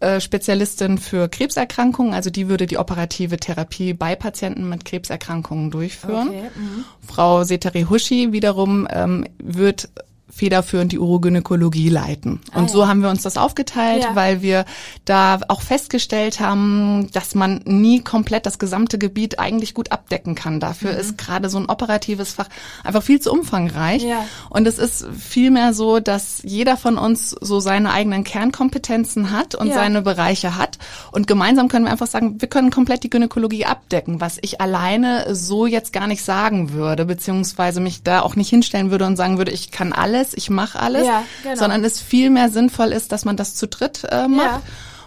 äh, 0.00 0.20
Spezialistin 0.20 0.98
für 0.98 1.28
Krebserkrankungen, 1.28 2.14
also 2.14 2.30
die 2.30 2.48
würde 2.48 2.66
die 2.66 2.78
operative 2.78 3.36
Therapie 3.36 3.92
bei 3.92 4.16
Patienten 4.16 4.68
mit 4.68 4.84
Krebserkrankungen 4.84 5.70
durchführen. 5.70 6.28
Okay, 6.28 6.50
mhm. 6.54 6.84
Frau 7.06 7.44
Setari 7.44 7.82
Huschi 7.82 8.32
wiederum 8.32 8.88
ähm, 8.90 9.26
wird 9.38 9.90
federführend 10.30 10.92
die 10.92 10.98
Urogynäkologie 10.98 11.88
leiten. 11.88 12.40
Und 12.54 12.64
Ah, 12.64 12.68
so 12.68 12.80
ja. 12.82 12.88
haben 12.88 13.02
wir 13.02 13.10
uns 13.10 13.22
das 13.22 13.36
aufgeteilt, 13.36 14.02
Ja. 14.04 14.14
weil 14.16 14.42
wir 14.42 14.64
da 15.04 15.40
auch 15.48 15.60
festgestellt 15.60 16.40
haben, 16.40 17.10
dass 17.12 17.34
man 17.34 17.60
nie 17.64 18.00
komplett 18.00 18.46
das 18.46 18.58
gesamte 18.58 18.98
Gebiet 18.98 19.38
eigentlich 19.38 19.74
gut 19.74 19.92
abdecken 19.92 20.34
kann. 20.34 20.60
Dafür 20.60 20.92
ist 20.96 21.18
gerade 21.18 21.48
so 21.48 21.58
ein 21.58 21.66
operatives 21.66 22.32
Fach 22.32 22.48
einfach 22.84 23.02
viel 23.02 23.20
zu 23.20 23.32
umfangreich. 23.32 24.02
Mhm. 24.04 24.08
Ja. 24.10 24.24
Und 24.48 24.66
es 24.66 24.78
ist 24.78 25.06
vielmehr 25.18 25.74
so, 25.74 26.00
dass 26.00 26.40
jeder 26.44 26.76
von 26.76 26.96
uns 26.98 27.30
so 27.40 27.60
seine 27.60 27.92
eigenen 27.92 28.24
Kernkompetenzen 28.24 29.30
hat 29.30 29.54
und 29.54 29.68
Ja. 29.68 29.74
seine 29.74 30.02
Bereiche 30.02 30.56
hat. 30.56 30.78
Und 31.12 31.26
gemeinsam 31.26 31.68
können 31.68 31.84
wir 31.86 31.92
einfach 31.92 32.06
sagen, 32.06 32.40
wir 32.40 32.48
können 32.48 32.70
komplett 32.70 33.02
die 33.02 33.10
Gynäkologie 33.10 33.66
abdecken, 33.66 34.20
was 34.20 34.38
ich 34.42 34.60
alleine 34.60 35.34
so 35.34 35.66
jetzt 35.66 35.92
gar 35.92 36.06
nicht 36.06 36.22
sagen 36.24 36.72
würde, 36.72 37.04
beziehungsweise 37.04 37.80
mich 37.80 38.02
da 38.02 38.20
auch 38.22 38.36
nicht 38.36 38.48
hinstellen 38.48 38.90
würde 38.90 39.06
und 39.06 39.16
sagen 39.16 39.38
würde, 39.38 39.50
ich 39.52 39.70
kann 39.70 39.92
alles, 40.20 40.34
ich 40.34 40.50
mache 40.50 40.78
alles, 40.78 41.06
Ja, 41.06 41.24
genau. 41.42 41.56
sondern 41.56 41.84
es 41.84 42.00
viel 42.00 42.30
mehr 42.30 42.50
sinnvoll 42.50 42.92
ist, 42.92 43.12
dass 43.12 43.24
man 43.24 43.36
das 43.36 43.54
zu 43.54 43.66
dritt 43.66 44.04
äh, 44.10 44.28
macht. 44.28 44.44
Ja. 44.44 44.62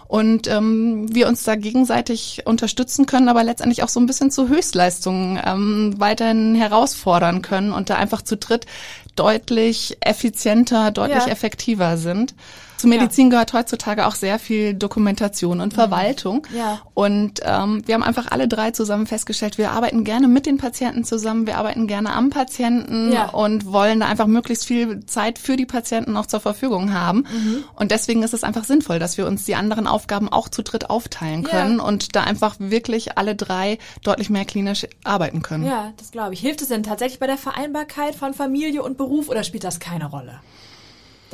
und 0.06 0.46
ähm, 0.48 1.12
wir 1.14 1.28
uns 1.28 1.44
da 1.44 1.56
gegenseitig 1.56 2.42
unterstützen 2.44 3.06
können, 3.06 3.28
aber 3.28 3.42
letztendlich 3.42 3.82
auch 3.82 3.88
so 3.88 4.00
ein 4.00 4.06
bisschen 4.06 4.30
zu 4.30 4.48
Höchstleistungen 4.48 5.40
ähm, 5.44 5.94
weiterhin 5.98 6.54
herausfordern 6.54 7.42
können 7.42 7.72
und 7.72 7.90
da 7.90 7.96
einfach 7.96 8.22
zu 8.22 8.36
dritt 8.36 8.66
deutlich 9.16 9.96
effizienter, 10.00 10.90
deutlich 10.90 11.26
ja. 11.26 11.32
effektiver 11.32 11.96
sind. 11.96 12.34
Zu 12.84 12.88
Medizin 12.88 13.26
ja. 13.26 13.30
gehört 13.30 13.52
heutzutage 13.52 14.06
auch 14.06 14.14
sehr 14.14 14.38
viel 14.38 14.74
Dokumentation 14.74 15.60
und 15.60 15.72
mhm. 15.72 15.76
Verwaltung. 15.76 16.46
Ja. 16.54 16.80
Und 16.92 17.40
ähm, 17.42 17.82
wir 17.86 17.94
haben 17.94 18.02
einfach 18.02 18.30
alle 18.30 18.46
drei 18.46 18.70
zusammen 18.70 19.06
festgestellt, 19.06 19.58
wir 19.58 19.70
arbeiten 19.70 20.04
gerne 20.04 20.28
mit 20.28 20.46
den 20.46 20.58
Patienten 20.58 21.04
zusammen, 21.04 21.46
wir 21.46 21.58
arbeiten 21.58 21.86
gerne 21.86 22.12
am 22.12 22.30
Patienten 22.30 23.12
ja. 23.12 23.30
und 23.30 23.66
wollen 23.72 24.00
da 24.00 24.06
einfach 24.06 24.26
möglichst 24.26 24.66
viel 24.66 25.04
Zeit 25.06 25.38
für 25.38 25.56
die 25.56 25.66
Patienten 25.66 26.12
noch 26.12 26.26
zur 26.26 26.40
Verfügung 26.40 26.92
haben. 26.92 27.18
Mhm. 27.18 27.64
Und 27.74 27.90
deswegen 27.90 28.22
ist 28.22 28.34
es 28.34 28.44
einfach 28.44 28.64
sinnvoll, 28.64 28.98
dass 28.98 29.16
wir 29.16 29.26
uns 29.26 29.44
die 29.44 29.54
anderen 29.54 29.86
Aufgaben 29.86 30.28
auch 30.28 30.48
zu 30.48 30.62
dritt 30.62 30.90
aufteilen 30.90 31.42
können 31.42 31.78
ja. 31.78 31.84
und 31.84 32.14
da 32.16 32.24
einfach 32.24 32.56
wirklich 32.58 33.16
alle 33.16 33.34
drei 33.34 33.78
deutlich 34.02 34.30
mehr 34.30 34.44
klinisch 34.44 34.86
arbeiten 35.04 35.42
können. 35.42 35.64
Ja, 35.64 35.92
das 35.96 36.10
glaube 36.10 36.34
ich. 36.34 36.40
Hilft 36.40 36.60
es 36.60 36.68
denn 36.68 36.82
tatsächlich 36.82 37.18
bei 37.18 37.26
der 37.26 37.38
Vereinbarkeit 37.38 38.14
von 38.14 38.34
Familie 38.34 38.82
und 38.82 38.98
Beruf 38.98 39.28
oder 39.28 39.42
spielt 39.42 39.64
das 39.64 39.80
keine 39.80 40.06
Rolle? 40.06 40.40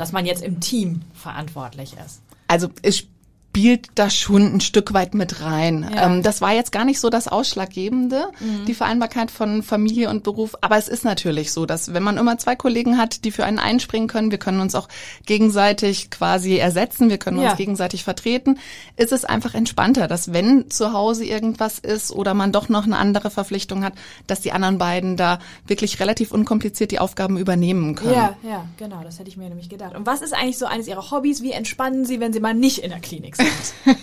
Dass 0.01 0.13
man 0.13 0.25
jetzt 0.25 0.43
im 0.43 0.61
Team 0.61 1.03
verantwortlich 1.13 1.95
ist? 2.03 2.23
Also 2.49 2.71
es 2.81 3.05
spielt 3.61 3.91
da 3.95 4.09
schon 4.09 4.55
ein 4.55 4.61
Stück 4.63 4.95
weit 4.95 5.13
mit 5.13 5.43
rein. 5.43 5.87
Ja. 5.95 6.07
Ähm, 6.07 6.23
das 6.23 6.41
war 6.41 6.55
jetzt 6.55 6.73
gar 6.73 6.87
nicht 6.87 6.99
so 6.99 7.11
das 7.11 7.29
Ausschlaggebende, 7.29 8.25
mhm. 8.41 8.65
die 8.65 8.73
Vereinbarkeit 8.73 9.31
von 9.31 9.63
Familie 9.63 10.09
und 10.09 10.23
Beruf. 10.23 10.57
Aber 10.63 10.79
es 10.79 10.89
ist 10.89 11.05
natürlich 11.05 11.53
so, 11.53 11.67
dass 11.67 11.93
wenn 11.93 12.03
man 12.03 12.17
immer 12.17 12.39
zwei 12.39 12.57
Kollegen 12.57 12.97
hat, 12.97 13.23
die 13.25 13.31
für 13.31 13.45
einen 13.45 13.59
einspringen 13.59 14.09
können, 14.09 14.31
wir 14.31 14.39
können 14.39 14.61
uns 14.61 14.75
auch 14.75 14.89
gegenseitig 15.27 16.11
quasi 16.11 16.57
ersetzen, 16.57 17.11
wir 17.11 17.19
können 17.19 17.39
ja. 17.39 17.51
uns 17.51 17.59
gegenseitig 17.59 18.03
vertreten, 18.03 18.59
ist 18.97 19.13
es 19.13 19.27
einfach 19.27 19.55
entspannter, 19.55 20.09
dass 20.09 20.33
wenn 20.33 20.71
zu 20.71 20.95
Hause 20.95 21.27
irgendwas 21.27 21.79
ist 21.79 22.13
oder 22.13 22.33
man 22.33 22.53
doch 22.53 22.71
noch 22.71 22.85
eine 22.85 22.97
andere 22.97 23.31
Verpflichtung 23.31 23.85
hat, 23.85 23.93
dass 24.27 24.41
die 24.41 24.53
anderen 24.53 24.79
beiden 24.79 25.19
da 25.19 25.39
wirklich 25.67 26.01
relativ 26.01 26.33
unkompliziert 26.33 26.93
die 26.93 26.99
Aufgaben 26.99 27.37
übernehmen 27.37 27.95
können. 27.95 28.15
Ja, 28.15 28.37
ja, 28.43 28.65
genau, 28.79 29.03
das 29.05 29.19
hätte 29.19 29.29
ich 29.29 29.37
mir 29.37 29.51
nämlich 29.51 29.69
gedacht. 29.69 29.95
Und 29.95 30.07
was 30.07 30.23
ist 30.23 30.33
eigentlich 30.33 30.57
so 30.57 30.65
eines 30.65 30.89
Ihrer 30.89 31.11
Hobbys? 31.11 31.43
Wie 31.43 31.53
entspannen 31.53 32.07
Sie, 32.07 32.21
wenn 32.21 32.33
Sie 32.33 32.41
mal 32.41 32.55
nicht 32.55 32.79
in 32.79 32.89
der 32.89 33.01
Klinik 33.01 33.37
sind? 33.37 33.50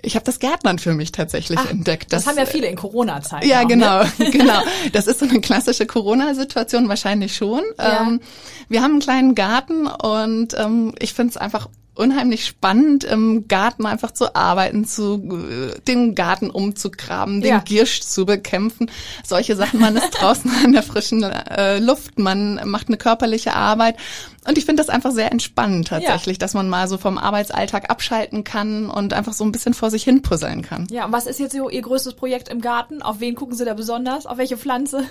Ich 0.00 0.14
habe 0.14 0.24
das 0.24 0.38
Gärtnern 0.38 0.78
für 0.78 0.94
mich 0.94 1.12
tatsächlich 1.12 1.58
Ach, 1.58 1.70
entdeckt. 1.70 2.12
Das, 2.12 2.24
das, 2.24 2.32
haben 2.32 2.38
ja 2.38 2.46
viele 2.46 2.68
in 2.68 2.76
Corona-Zeiten. 2.76 3.46
Ja, 3.46 3.62
auch, 3.62 3.68
genau, 3.68 4.04
ne? 4.04 4.10
genau. 4.32 4.62
Das 4.92 5.06
ist 5.06 5.18
so 5.18 5.26
eine 5.26 5.40
klassische 5.40 5.86
Corona-Situation 5.86 6.88
wahrscheinlich 6.88 7.36
schon. 7.36 7.62
Ja. 7.78 8.06
Ähm, 8.06 8.20
wir 8.68 8.82
haben 8.82 8.92
einen 8.92 9.00
kleinen 9.00 9.34
Garten 9.34 9.86
und 9.86 10.54
ähm, 10.56 10.94
ich 11.00 11.14
finde 11.14 11.32
es 11.32 11.36
einfach 11.36 11.68
unheimlich 11.98 12.46
spannend, 12.46 13.02
im 13.02 13.48
Garten 13.48 13.84
einfach 13.84 14.12
zu 14.12 14.36
arbeiten, 14.36 14.84
zu 14.84 15.72
äh, 15.74 15.80
den 15.80 16.14
Garten 16.14 16.48
umzugraben, 16.48 17.40
den 17.40 17.50
ja. 17.50 17.58
Giersch 17.58 18.00
zu 18.00 18.24
bekämpfen. 18.24 18.90
Solche 19.24 19.56
Sachen. 19.56 19.80
Man 19.80 19.96
ist 19.96 20.10
draußen 20.20 20.50
an 20.64 20.72
der 20.72 20.84
frischen 20.84 21.24
äh, 21.24 21.80
Luft, 21.80 22.18
man 22.18 22.60
macht 22.64 22.86
eine 22.86 22.98
körperliche 22.98 23.54
Arbeit. 23.54 23.96
Und 24.48 24.56
ich 24.56 24.64
finde 24.64 24.82
das 24.82 24.88
einfach 24.88 25.12
sehr 25.12 25.30
entspannend 25.30 25.88
tatsächlich, 25.88 26.36
ja. 26.36 26.38
dass 26.38 26.54
man 26.54 26.70
mal 26.70 26.88
so 26.88 26.96
vom 26.96 27.18
Arbeitsalltag 27.18 27.90
abschalten 27.90 28.44
kann 28.44 28.88
und 28.88 29.12
einfach 29.12 29.34
so 29.34 29.44
ein 29.44 29.52
bisschen 29.52 29.74
vor 29.74 29.90
sich 29.90 30.04
hin 30.04 30.22
puzzeln 30.22 30.62
kann. 30.62 30.86
Ja, 30.90 31.04
und 31.04 31.12
was 31.12 31.26
ist 31.26 31.38
jetzt 31.38 31.54
so 31.54 31.68
Ihr 31.68 31.82
größtes 31.82 32.14
Projekt 32.14 32.48
im 32.48 32.62
Garten? 32.62 33.02
Auf 33.02 33.20
wen 33.20 33.34
gucken 33.34 33.54
Sie 33.54 33.66
da 33.66 33.74
besonders? 33.74 34.24
Auf 34.24 34.38
welche 34.38 34.56
Pflanze? 34.56 35.04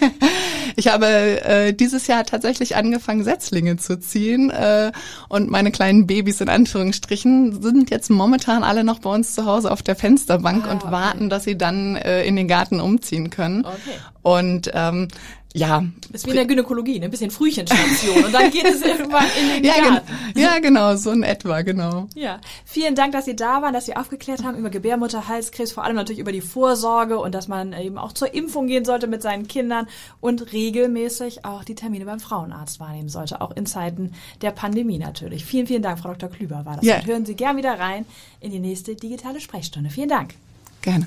ich 0.76 0.88
habe 0.88 1.06
äh, 1.06 1.74
dieses 1.74 2.06
Jahr 2.06 2.24
tatsächlich 2.24 2.74
angefangen, 2.74 3.24
Setzlinge 3.24 3.76
zu 3.76 4.00
ziehen 4.00 4.48
äh, 4.48 4.90
und 5.28 5.50
meine 5.50 5.70
kleinen 5.70 6.06
Babys 6.06 6.40
in 6.40 6.48
Anführungsstrichen 6.48 7.60
sind 7.60 7.90
jetzt 7.90 8.08
momentan 8.08 8.64
alle 8.64 8.84
noch 8.84 9.00
bei 9.00 9.10
uns 9.10 9.34
zu 9.34 9.44
Hause 9.44 9.70
auf 9.70 9.82
der 9.82 9.96
Fensterbank 9.96 10.64
ah, 10.66 10.72
und 10.72 10.84
okay. 10.84 10.92
warten, 10.92 11.28
dass 11.28 11.44
sie 11.44 11.58
dann 11.58 11.96
äh, 11.96 12.24
in 12.24 12.36
den 12.36 12.48
Garten 12.48 12.80
umziehen 12.80 13.28
können. 13.28 13.66
Okay. 13.66 13.98
Und 14.22 14.70
ähm, 14.72 15.08
ja. 15.54 15.84
Ist 16.12 16.26
wie 16.26 16.30
in 16.30 16.36
der 16.36 16.46
Gynäkologie, 16.46 16.98
ne? 16.98 17.06
ein 17.06 17.10
bisschen 17.10 17.30
Frühchenstation 17.30 18.24
und 18.24 18.32
dann 18.32 18.50
geht 18.50 18.64
es 18.64 18.80
irgendwann 18.82 19.26
in 19.40 19.48
den 19.48 19.64
ja, 19.64 19.74
Garten. 19.74 20.06
Gen 20.34 20.42
ja, 20.42 20.58
genau, 20.58 20.96
so 20.96 21.10
in 21.10 21.22
etwa, 21.22 21.62
genau. 21.62 22.08
Ja, 22.14 22.40
vielen 22.64 22.94
Dank, 22.94 23.12
dass 23.12 23.26
Sie 23.26 23.36
da 23.36 23.60
waren, 23.60 23.74
dass 23.74 23.86
Sie 23.86 23.94
aufgeklärt 23.94 24.44
haben 24.44 24.56
über 24.56 24.70
Gebärmutterhalskrebs, 24.70 25.72
vor 25.72 25.84
allem 25.84 25.96
natürlich 25.96 26.20
über 26.20 26.32
die 26.32 26.40
Vorsorge 26.40 27.18
und 27.18 27.34
dass 27.34 27.48
man 27.48 27.72
eben 27.74 27.98
auch 27.98 28.12
zur 28.12 28.32
Impfung 28.32 28.66
gehen 28.66 28.84
sollte 28.84 29.06
mit 29.06 29.22
seinen 29.22 29.46
Kindern 29.46 29.86
und 30.20 30.52
regelmäßig 30.52 31.44
auch 31.44 31.64
die 31.64 31.74
Termine 31.74 32.06
beim 32.06 32.20
Frauenarzt 32.20 32.80
wahrnehmen 32.80 33.10
sollte, 33.10 33.40
auch 33.40 33.50
in 33.54 33.66
Zeiten 33.66 34.12
der 34.40 34.52
Pandemie 34.52 34.98
natürlich. 34.98 35.44
Vielen, 35.44 35.66
vielen 35.66 35.82
Dank, 35.82 35.98
Frau 35.98 36.10
Dr. 36.10 36.30
Klüber 36.30 36.64
war 36.64 36.76
das. 36.76 36.84
Ja. 36.84 36.96
Und 36.96 37.06
hören 37.06 37.26
Sie 37.26 37.34
gern 37.34 37.56
wieder 37.56 37.78
rein 37.78 38.06
in 38.40 38.50
die 38.50 38.58
nächste 38.58 38.94
digitale 38.94 39.40
Sprechstunde. 39.40 39.90
Vielen 39.90 40.08
Dank. 40.08 40.34
Gerne. 40.80 41.06